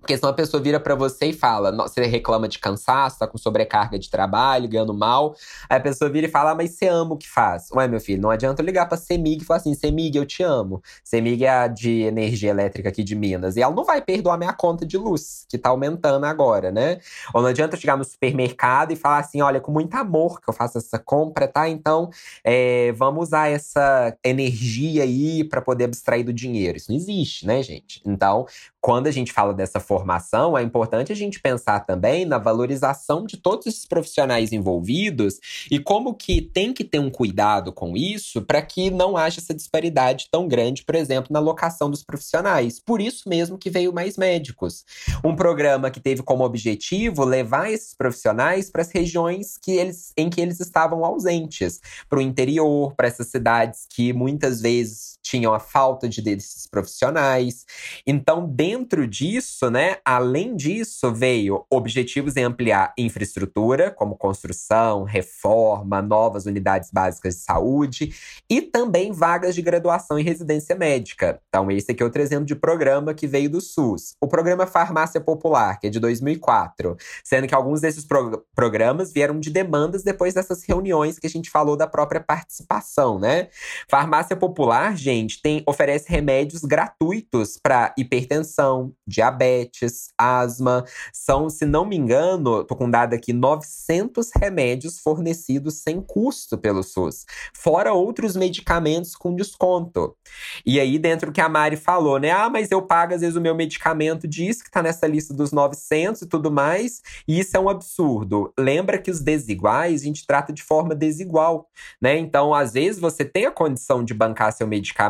[0.00, 3.36] Porque senão a pessoa vira para você e fala, você reclama de cansaço, tá com
[3.36, 5.34] sobrecarga de trabalho, ganhando mal.
[5.68, 7.70] Aí a pessoa vira e fala, ah, mas você ama o que faz.
[7.72, 10.42] Ué, meu filho, não adianta eu ligar pra Semig e falar assim, Semig, eu te
[10.42, 10.80] amo.
[11.02, 13.56] Semig é a de energia elétrica aqui de Minas.
[13.56, 17.00] E ela não vai perdoar minha conta de luz, que tá aumentando agora, né?
[17.34, 20.48] Ou não adianta eu chegar no supermercado e falar assim, olha, com muito amor que
[20.48, 21.68] eu faço essa compra, tá?
[21.68, 22.10] Então,
[22.44, 26.76] é, vamos usar essa energia aí para poder abstrair do dinheiro.
[26.76, 28.00] Isso não existe, né, gente?
[28.04, 28.46] Então,
[28.80, 33.36] quando a gente fala dessa formação, é importante a gente pensar também na valorização de
[33.36, 35.38] todos esses profissionais envolvidos
[35.70, 39.54] e como que tem que ter um cuidado com isso para que não haja essa
[39.54, 42.80] disparidade tão grande, por exemplo, na locação dos profissionais.
[42.80, 44.84] Por isso mesmo que veio Mais Médicos.
[45.24, 50.28] Um programa que teve como objetivo levar esses profissionais para as regiões que eles, em
[50.28, 55.58] que eles estavam ausentes, para o interior, para essas cidades que muitas vezes tinham a
[55.58, 57.64] falta de desses profissionais.
[58.06, 66.46] Então, dentro disso, né, além disso, veio objetivos em ampliar infraestrutura, como construção, reforma, novas
[66.46, 68.14] unidades básicas de saúde
[68.48, 71.40] e também vagas de graduação em residência médica.
[71.48, 74.14] Então, esse aqui é outro exemplo de programa que veio do SUS.
[74.20, 79.38] O programa Farmácia Popular, que é de 2004, sendo que alguns desses pro programas vieram
[79.40, 83.48] de demandas depois dessas reuniões que a gente falou da própria participação, né?
[83.88, 90.84] Farmácia Popular, gente, tem oferece remédios gratuitos para hipertensão, diabetes, asma.
[91.12, 96.82] São, se não me engano, tô com dado aqui, 900 remédios fornecidos sem custo pelo
[96.82, 100.16] SUS, fora outros medicamentos com desconto.
[100.64, 102.30] E aí, dentro do que a Mari falou, né?
[102.30, 105.52] Ah, mas eu pago às vezes o meu medicamento diz que tá nessa lista dos
[105.52, 108.52] 900 e tudo mais, e isso é um absurdo.
[108.58, 111.68] Lembra que os desiguais a gente trata de forma desigual,
[112.00, 112.18] né?
[112.18, 115.05] Então, às vezes você tem a condição de bancar seu medicamento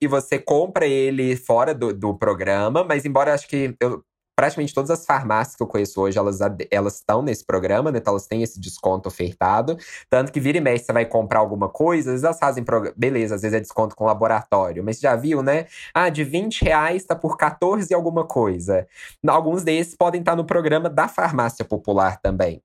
[0.00, 4.02] e você compra ele fora do, do programa, mas embora acho que eu
[4.38, 6.38] praticamente todas as farmácias que eu conheço hoje, elas,
[6.70, 7.98] elas estão nesse programa, né?
[7.98, 9.76] Então elas têm esse desconto ofertado.
[10.08, 12.64] Tanto que vira e mexe, você vai comprar alguma coisa, às vezes elas fazem.
[12.96, 14.84] Beleza, às vezes é desconto com laboratório.
[14.84, 15.66] Mas já viu, né?
[15.92, 18.86] Ah, de 20 reais tá por 14 e alguma coisa.
[19.26, 22.62] Alguns desses podem estar no programa da farmácia popular também.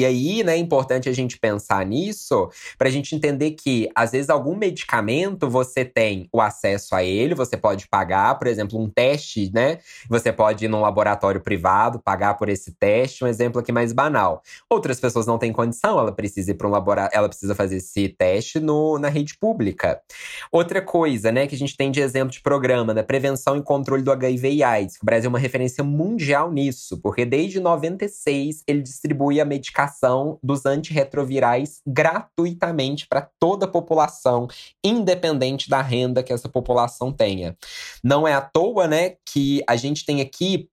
[0.00, 2.48] E aí, né, é importante a gente pensar nisso
[2.78, 7.34] para a gente entender que, às vezes, algum medicamento você tem o acesso a ele,
[7.34, 9.78] você pode pagar, por exemplo, um teste, né?
[10.08, 14.42] Você pode ir num laboratório privado, pagar por esse teste, um exemplo aqui mais banal.
[14.70, 18.08] Outras pessoas não têm condição, ela precisa ir para um laboratório, ela precisa fazer esse
[18.08, 20.00] teste no, na rede pública.
[20.50, 24.02] Outra coisa, né, que a gente tem de exemplo de programa, né, prevenção e controle
[24.02, 24.96] do HIV e AIDS.
[25.02, 30.38] O Brasil é uma referência mundial nisso, porque desde 96 ele distribui a medicação medicação
[30.42, 34.46] dos antirretrovirais gratuitamente para toda a população,
[34.84, 37.56] independente da renda que essa população tenha.
[38.02, 40.68] Não é à toa, né, que a gente tem aqui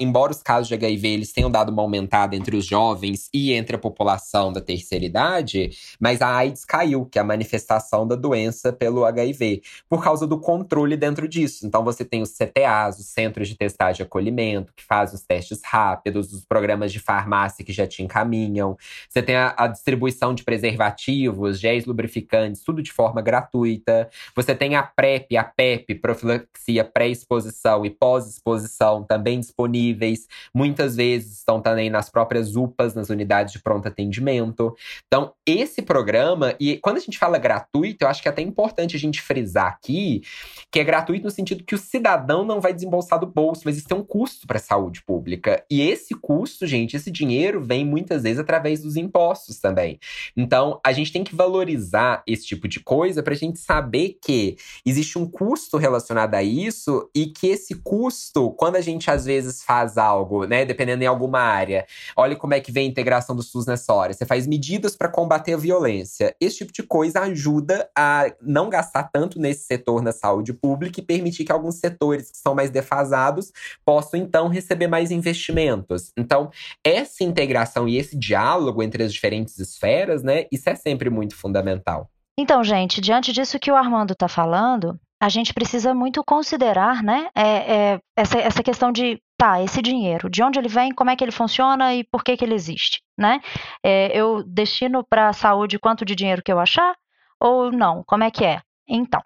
[0.00, 3.76] embora os casos de HIV eles tenham dado uma aumentada entre os jovens e entre
[3.76, 8.72] a população da terceira idade, mas a AIDS caiu, que é a manifestação da doença
[8.72, 11.64] pelo HIV, por causa do controle dentro disso.
[11.64, 15.60] Então você tem os CTAs, os Centros de Testagem e Acolhimento, que fazem os testes
[15.64, 18.76] rápidos, os programas de farmácia que já te encaminham.
[19.08, 24.10] Você tem a, a distribuição de preservativos, géis lubrificantes, tudo de forma gratuita.
[24.34, 31.60] Você tem a PrEP, a PEP, profilaxia pré-exposição e pós-exposição, também disponíveis, muitas vezes estão
[31.60, 34.74] também nas próprias UPAs, nas unidades de pronto atendimento.
[35.06, 38.96] Então, esse programa, e quando a gente fala gratuito, eu acho que é até importante
[38.96, 40.22] a gente frisar aqui
[40.70, 43.86] que é gratuito no sentido que o cidadão não vai desembolsar do bolso, mas isso
[43.86, 45.62] tem um custo para a saúde pública.
[45.70, 49.98] E esse custo, gente, esse dinheiro vem muitas vezes através dos impostos também.
[50.36, 54.56] Então, a gente tem que valorizar esse tipo de coisa para a gente saber que
[54.84, 59.41] existe um custo relacionado a isso e que esse custo, quando a gente às vezes
[59.44, 60.64] vezes faz algo, né?
[60.64, 61.86] Dependendo em alguma área.
[62.16, 64.12] Olha como é que vem a integração do SUS nessa hora.
[64.12, 66.34] Você faz medidas para combater a violência.
[66.40, 71.04] Esse tipo de coisa ajuda a não gastar tanto nesse setor na saúde pública e
[71.04, 73.52] permitir que alguns setores que são mais defasados
[73.84, 76.12] possam então receber mais investimentos.
[76.16, 76.50] Então,
[76.84, 80.46] essa integração e esse diálogo entre as diferentes esferas, né?
[80.50, 82.10] Isso é sempre muito fundamental.
[82.38, 87.28] Então, gente, diante disso que o Armando está falando, a gente precisa muito considerar, né,
[87.32, 91.16] é, é, essa, essa questão de tá, esse dinheiro, de onde ele vem, como é
[91.16, 93.40] que ele funciona e por que, que ele existe, né?
[93.82, 96.94] É, eu destino para a saúde quanto de dinheiro que eu achar
[97.40, 98.04] ou não?
[98.06, 98.60] Como é que é?
[98.88, 99.20] Então,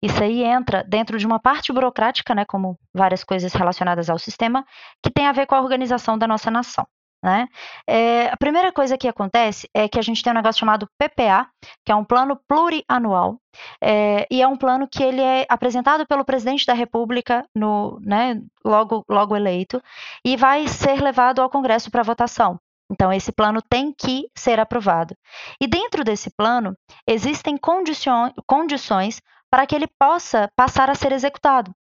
[0.00, 4.64] isso aí entra dentro de uma parte burocrática, né, como várias coisas relacionadas ao sistema,
[5.02, 6.86] que tem a ver com a organização da nossa nação.
[7.22, 7.48] Né?
[7.86, 11.48] É, a primeira coisa que acontece é que a gente tem um negócio chamado PPA,
[11.84, 13.40] que é um plano plurianual,
[13.82, 18.40] é, e é um plano que ele é apresentado pelo presidente da República no, né,
[18.64, 19.82] logo, logo eleito
[20.24, 22.60] e vai ser levado ao Congresso para votação.
[22.90, 25.14] Então, esse plano tem que ser aprovado.
[25.60, 26.74] E dentro desse plano,
[27.06, 29.20] existem condições
[29.50, 31.72] para que ele possa passar a ser executado.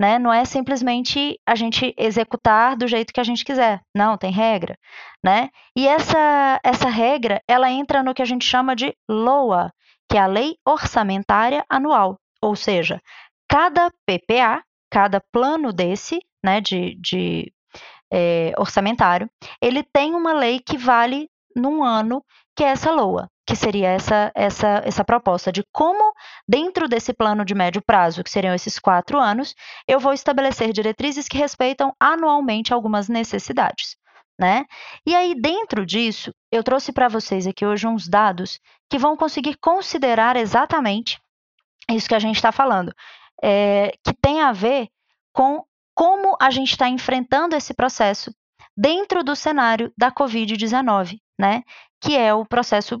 [0.00, 0.18] Né?
[0.18, 3.80] Não é simplesmente a gente executar do jeito que a gente quiser.
[3.94, 4.76] Não, tem regra.
[5.24, 5.48] Né?
[5.76, 9.72] E essa, essa regra, ela entra no que a gente chama de LOA,
[10.10, 12.18] que é a Lei Orçamentária Anual.
[12.42, 13.00] Ou seja,
[13.48, 17.52] cada PPA, cada plano desse, né, de, de
[18.12, 22.24] é, orçamentário, ele tem uma lei que vale num ano,
[22.56, 26.14] que é essa LOA que seria essa, essa, essa proposta de como,
[26.48, 29.54] dentro desse plano de médio prazo, que seriam esses quatro anos,
[29.86, 33.94] eu vou estabelecer diretrizes que respeitam anualmente algumas necessidades.
[34.40, 34.64] Né?
[35.04, 39.58] E aí, dentro disso, eu trouxe para vocês aqui hoje uns dados que vão conseguir
[39.60, 41.20] considerar exatamente
[41.90, 42.90] isso que a gente está falando,
[43.44, 44.88] é, que tem a ver
[45.30, 45.62] com
[45.94, 48.34] como a gente está enfrentando esse processo
[48.74, 51.62] dentro do cenário da Covid-19, né?
[52.00, 52.98] Que é o processo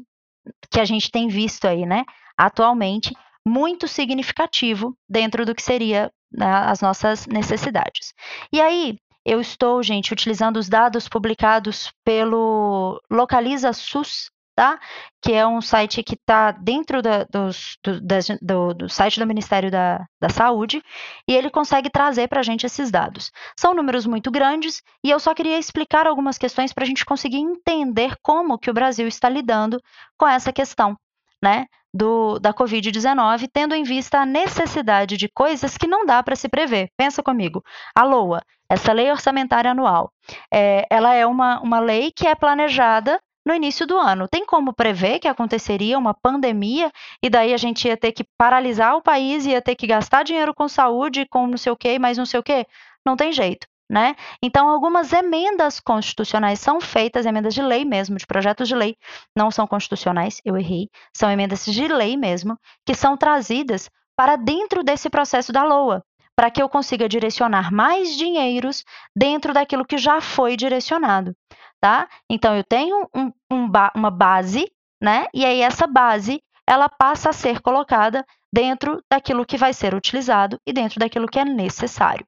[0.70, 2.04] que a gente tem visto aí, né?
[2.36, 3.14] Atualmente,
[3.46, 8.14] muito significativo dentro do que seria né, as nossas necessidades.
[8.52, 14.78] E aí, eu estou, gente, utilizando os dados publicados pelo Localiza SUS, tá?
[15.20, 18.00] Que é um site que está dentro da, dos, do,
[18.40, 20.82] do, do, site do Ministério da, da Saúde,
[21.26, 23.30] e ele consegue trazer para a gente esses dados.
[23.58, 27.38] São números muito grandes, e eu só queria explicar algumas questões para a gente conseguir
[27.38, 29.80] entender como que o Brasil está lidando
[30.18, 30.96] com essa questão,
[31.42, 31.66] né?
[31.94, 36.48] Do, da Covid-19, tendo em vista a necessidade de coisas que não dá para se
[36.48, 36.88] prever.
[36.96, 37.62] Pensa comigo,
[37.94, 40.10] a LOA, essa lei orçamentária anual,
[40.50, 44.28] é, ela é uma, uma lei que é planejada no início do ano.
[44.28, 46.90] Tem como prever que aconteceria uma pandemia
[47.22, 50.54] e daí a gente ia ter que paralisar o país, ia ter que gastar dinheiro
[50.54, 52.66] com saúde, com não sei o quê, mais não sei o quê?
[53.04, 53.66] Não tem jeito.
[53.90, 54.16] Né?
[54.42, 58.96] Então, algumas emendas constitucionais são feitas, emendas de lei mesmo, de projetos de lei,
[59.36, 64.82] não são constitucionais, eu errei, são emendas de lei mesmo, que são trazidas para dentro
[64.82, 66.02] desse processo da LOA,
[66.34, 68.82] para que eu consiga direcionar mais dinheiros
[69.14, 71.36] dentro daquilo que já foi direcionado
[71.82, 72.08] tá?
[72.30, 74.70] Então eu tenho um, um uma base,
[75.02, 75.26] né?
[75.34, 78.24] E aí essa base ela passa a ser colocada
[78.54, 82.24] dentro daquilo que vai ser utilizado e dentro daquilo que é necessário.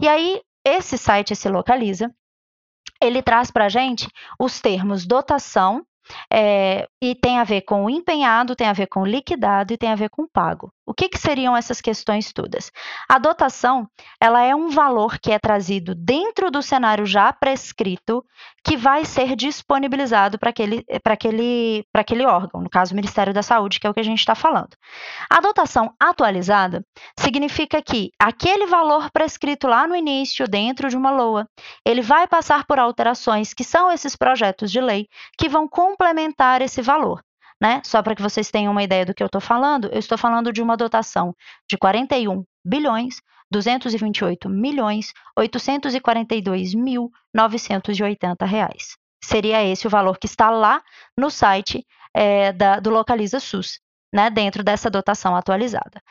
[0.00, 2.14] E aí esse site se localiza,
[3.02, 5.84] ele traz para gente os termos dotação,
[6.32, 9.96] é, e tem a ver com empenhado, tem a ver com liquidado e tem a
[9.96, 10.72] ver com pago.
[10.92, 12.70] O que, que, seriam essas questões todas?
[13.08, 13.88] A dotação,
[14.20, 18.22] ela é um valor que é trazido dentro do cenário já prescrito,
[18.62, 23.80] que vai ser disponibilizado para aquele, aquele, aquele órgão, no caso o Ministério da Saúde,
[23.80, 24.76] que é o que a gente está falando.
[25.30, 26.84] A dotação atualizada
[27.18, 31.48] significa que aquele valor prescrito lá no início, dentro de uma LOA,
[31.86, 36.82] ele vai passar por alterações, que são esses projetos de lei, que vão complementar esse
[36.82, 37.22] valor
[37.62, 37.80] né?
[37.84, 40.52] Só para que vocês tenham uma ideia do que eu estou falando, eu estou falando
[40.52, 41.32] de uma dotação
[41.70, 48.96] de 41 bilhões 228 milhões 842 mil 980 reais.
[49.22, 50.82] Seria esse o valor que está lá
[51.16, 53.78] no site é, da, do Localiza SUS,
[54.12, 56.02] né, dentro dessa dotação atualizada.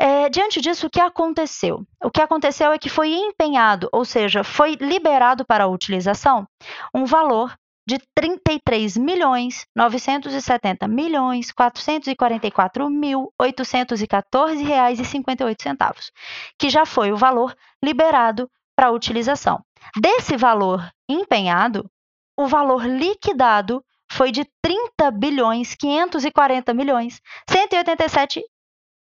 [0.00, 1.84] É, diante disso, o que aconteceu?
[2.02, 6.46] O que aconteceu é que foi empenhado, ou seja, foi liberado para a utilização,
[6.94, 7.54] um valor
[7.88, 16.12] de 33 milhões 970 milhões 444 mil 814 reais e 58 centavos,
[16.58, 19.64] que já foi o valor liberado para utilização.
[19.98, 21.90] Desse valor empenhado,
[22.36, 23.82] o valor liquidado
[24.12, 28.44] foi de 30 bilhões 540 milhões 187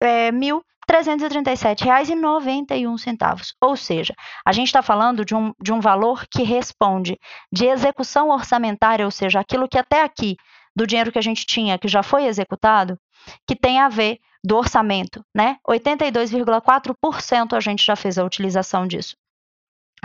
[0.00, 3.52] é, mil R$ 337,91.
[3.60, 7.18] Ou seja, a gente está falando de um, de um valor que responde
[7.52, 10.36] de execução orçamentária, ou seja, aquilo que até aqui,
[10.76, 12.98] do dinheiro que a gente tinha, que já foi executado,
[13.46, 15.56] que tem a ver do orçamento, né?
[15.68, 19.16] 82,4% a gente já fez a utilização disso.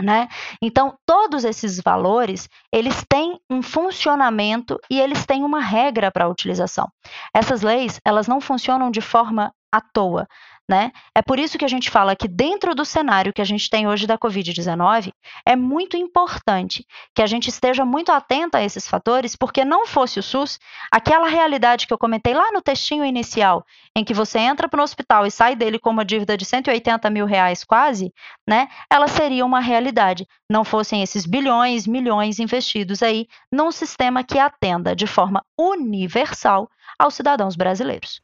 [0.01, 0.29] Né?
[0.61, 6.29] Então, todos esses valores, eles têm um funcionamento e eles têm uma regra para a
[6.29, 6.89] utilização.
[7.35, 10.27] Essas leis, elas não funcionam de forma à toa.
[10.69, 10.91] Né?
[11.13, 13.89] É por isso que a gente fala que dentro do cenário que a gente tem
[13.89, 15.11] hoje da Covid-19,
[15.45, 20.17] é muito importante que a gente esteja muito atento a esses fatores, porque não fosse
[20.17, 20.59] o SUS,
[20.89, 24.83] aquela realidade que eu comentei lá no textinho inicial, em que você entra para o
[24.83, 28.13] hospital e sai dele com uma dívida de 180 mil reais quase,
[28.47, 28.69] né?
[28.89, 30.25] Ela seria uma realidade.
[30.49, 37.13] Não fossem esses bilhões, milhões investidos aí num sistema que atenda de forma universal aos
[37.13, 38.21] cidadãos brasileiros.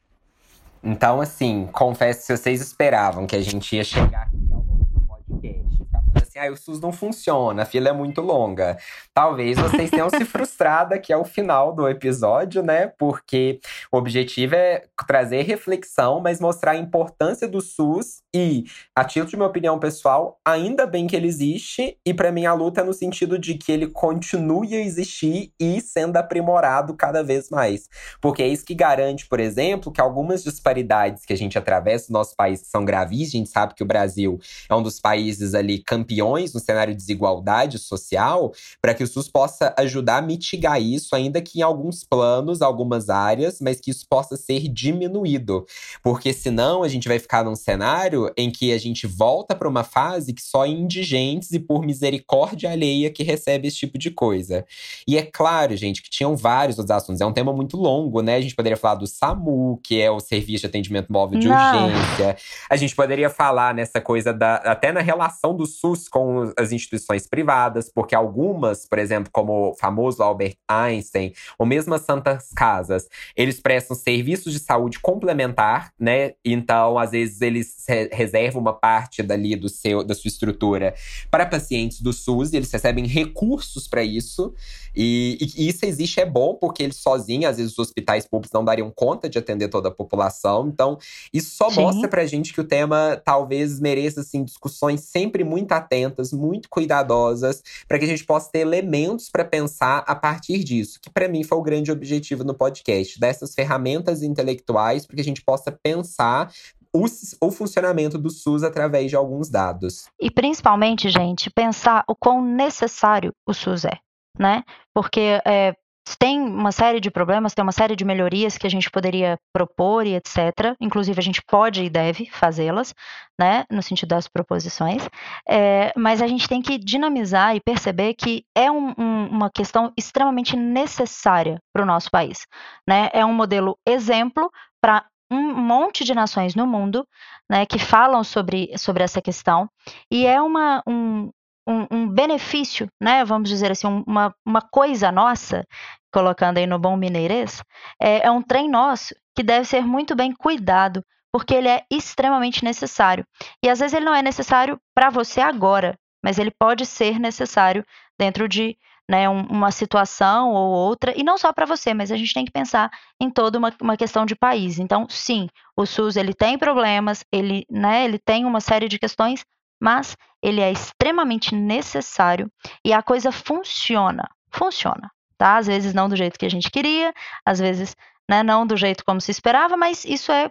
[0.82, 5.00] Então, assim, confesso que vocês esperavam que a gente ia chegar aqui ao longo do
[5.00, 5.76] podcast.
[5.76, 8.78] Ficar falando assim, ah, o SUS não funciona, a fila é muito longa.
[9.12, 12.86] Talvez vocês tenham se frustrado aqui ao final do episódio, né?
[12.98, 13.60] Porque
[13.92, 18.64] o objetivo é trazer reflexão, mas mostrar a importância do SUS e,
[18.94, 21.96] a título de minha opinião pessoal, ainda bem que ele existe.
[22.04, 25.80] E para mim a luta é no sentido de que ele continue a existir e
[25.80, 27.88] sendo aprimorado cada vez mais.
[28.20, 32.18] Porque é isso que garante, por exemplo, que algumas disparidades que a gente atravessa no
[32.18, 33.28] nosso país são gravíssimas.
[33.28, 36.92] A gente sabe que o Brasil é um dos países ali campeões regiões, no cenário
[36.92, 41.62] de desigualdade social, para que o SUS possa ajudar a mitigar isso, ainda que em
[41.62, 45.64] alguns planos, algumas áreas, mas que isso possa ser diminuído.
[46.02, 49.84] Porque senão a gente vai ficar num cenário em que a gente volta para uma
[49.84, 54.64] fase que só indigentes e por misericórdia alheia que recebe esse tipo de coisa.
[55.06, 57.20] E é claro, gente, que tinham vários outros assuntos.
[57.20, 58.36] É um tema muito longo, né?
[58.36, 61.86] A gente poderia falar do SAMU, que é o Serviço de Atendimento Móvel de Não.
[61.86, 62.36] Urgência.
[62.70, 64.56] A gente poderia falar nessa coisa da.
[64.56, 66.17] até na relação do SUS com
[66.56, 72.02] as instituições privadas, porque algumas, por exemplo, como o famoso Albert Einstein, ou mesmo as
[72.02, 76.32] Santas Casas, eles prestam serviços de saúde complementar, né?
[76.44, 80.94] Então, às vezes, eles reservam uma parte dali do seu, da sua estrutura
[81.30, 84.54] para pacientes do SUS, e eles recebem recursos para isso.
[85.00, 88.64] E, e, isso existe é bom, porque eles sozinhos, às vezes, os hospitais públicos não
[88.64, 90.66] dariam conta de atender toda a população.
[90.66, 90.98] Então,
[91.32, 91.82] isso só Sim.
[91.82, 97.62] mostra pra gente que o tema talvez mereça, assim, discussões sempre muito atentas, muito cuidadosas,
[97.86, 101.44] para que a gente possa ter elementos para pensar a partir disso, que para mim
[101.44, 106.52] foi o grande objetivo no podcast, dessas ferramentas intelectuais, para que a gente possa pensar
[106.92, 107.04] o,
[107.40, 110.06] o, funcionamento do SUS através de alguns dados.
[110.18, 113.98] E principalmente, gente, pensar o quão necessário o SUS é,
[114.38, 114.62] né?
[114.94, 115.74] Porque é,
[116.16, 120.06] tem uma série de problemas, tem uma série de melhorias que a gente poderia propor
[120.06, 120.74] e etc.
[120.80, 122.94] Inclusive, a gente pode e deve fazê-las,
[123.38, 125.08] né, no sentido das proposições.
[125.48, 129.92] É, mas a gente tem que dinamizar e perceber que é um, um, uma questão
[129.96, 132.46] extremamente necessária para o nosso país.
[132.86, 133.10] Né?
[133.12, 134.50] É um modelo exemplo
[134.80, 137.06] para um monte de nações no mundo
[137.50, 139.68] né, que falam sobre, sobre essa questão,
[140.10, 141.30] e é uma, um,
[141.68, 145.64] um, um, benefício, né, vamos dizer assim, uma, uma coisa nossa,
[146.10, 147.62] colocando aí no bom mineirês,
[148.00, 152.64] é, é um trem nosso que deve ser muito bem cuidado, porque ele é extremamente
[152.64, 153.24] necessário.
[153.62, 157.84] E às vezes ele não é necessário para você agora, mas ele pode ser necessário
[158.18, 158.76] dentro de
[159.08, 162.44] né, um, uma situação ou outra, e não só para você, mas a gente tem
[162.44, 164.78] que pensar em toda uma, uma, questão de país.
[164.78, 169.44] Então, sim, o SUS ele tem problemas, ele, né, ele tem uma série de questões,
[169.80, 172.50] mas ele é extremamente necessário
[172.84, 174.28] e a coisa funciona.
[174.50, 175.56] Funciona, tá?
[175.56, 177.12] Às vezes não do jeito que a gente queria,
[177.44, 177.96] às vezes
[178.28, 180.50] né, não do jeito como se esperava, mas isso é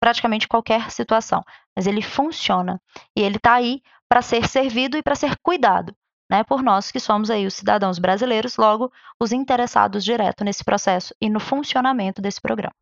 [0.00, 1.44] praticamente qualquer situação.
[1.76, 2.80] Mas ele funciona
[3.16, 5.94] e ele está aí para ser servido e para ser cuidado.
[6.30, 11.12] Né, por nós que somos aí os cidadãos brasileiros, logo os interessados direto nesse processo
[11.20, 12.72] e no funcionamento desse programa.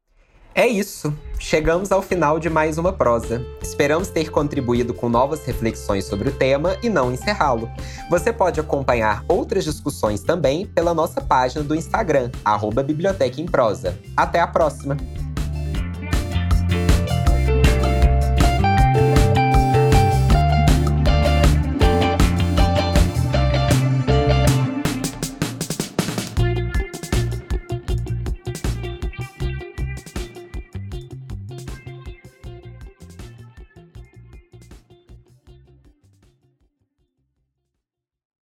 [0.59, 1.14] É isso.
[1.39, 3.47] Chegamos ao final de mais uma prosa.
[3.62, 7.70] Esperamos ter contribuído com novas reflexões sobre o tema e não encerrá-lo.
[8.10, 13.97] Você pode acompanhar outras discussões também pela nossa página do Instagram, arroba Biblioteca em Prosa.
[14.16, 14.97] Até a próxima!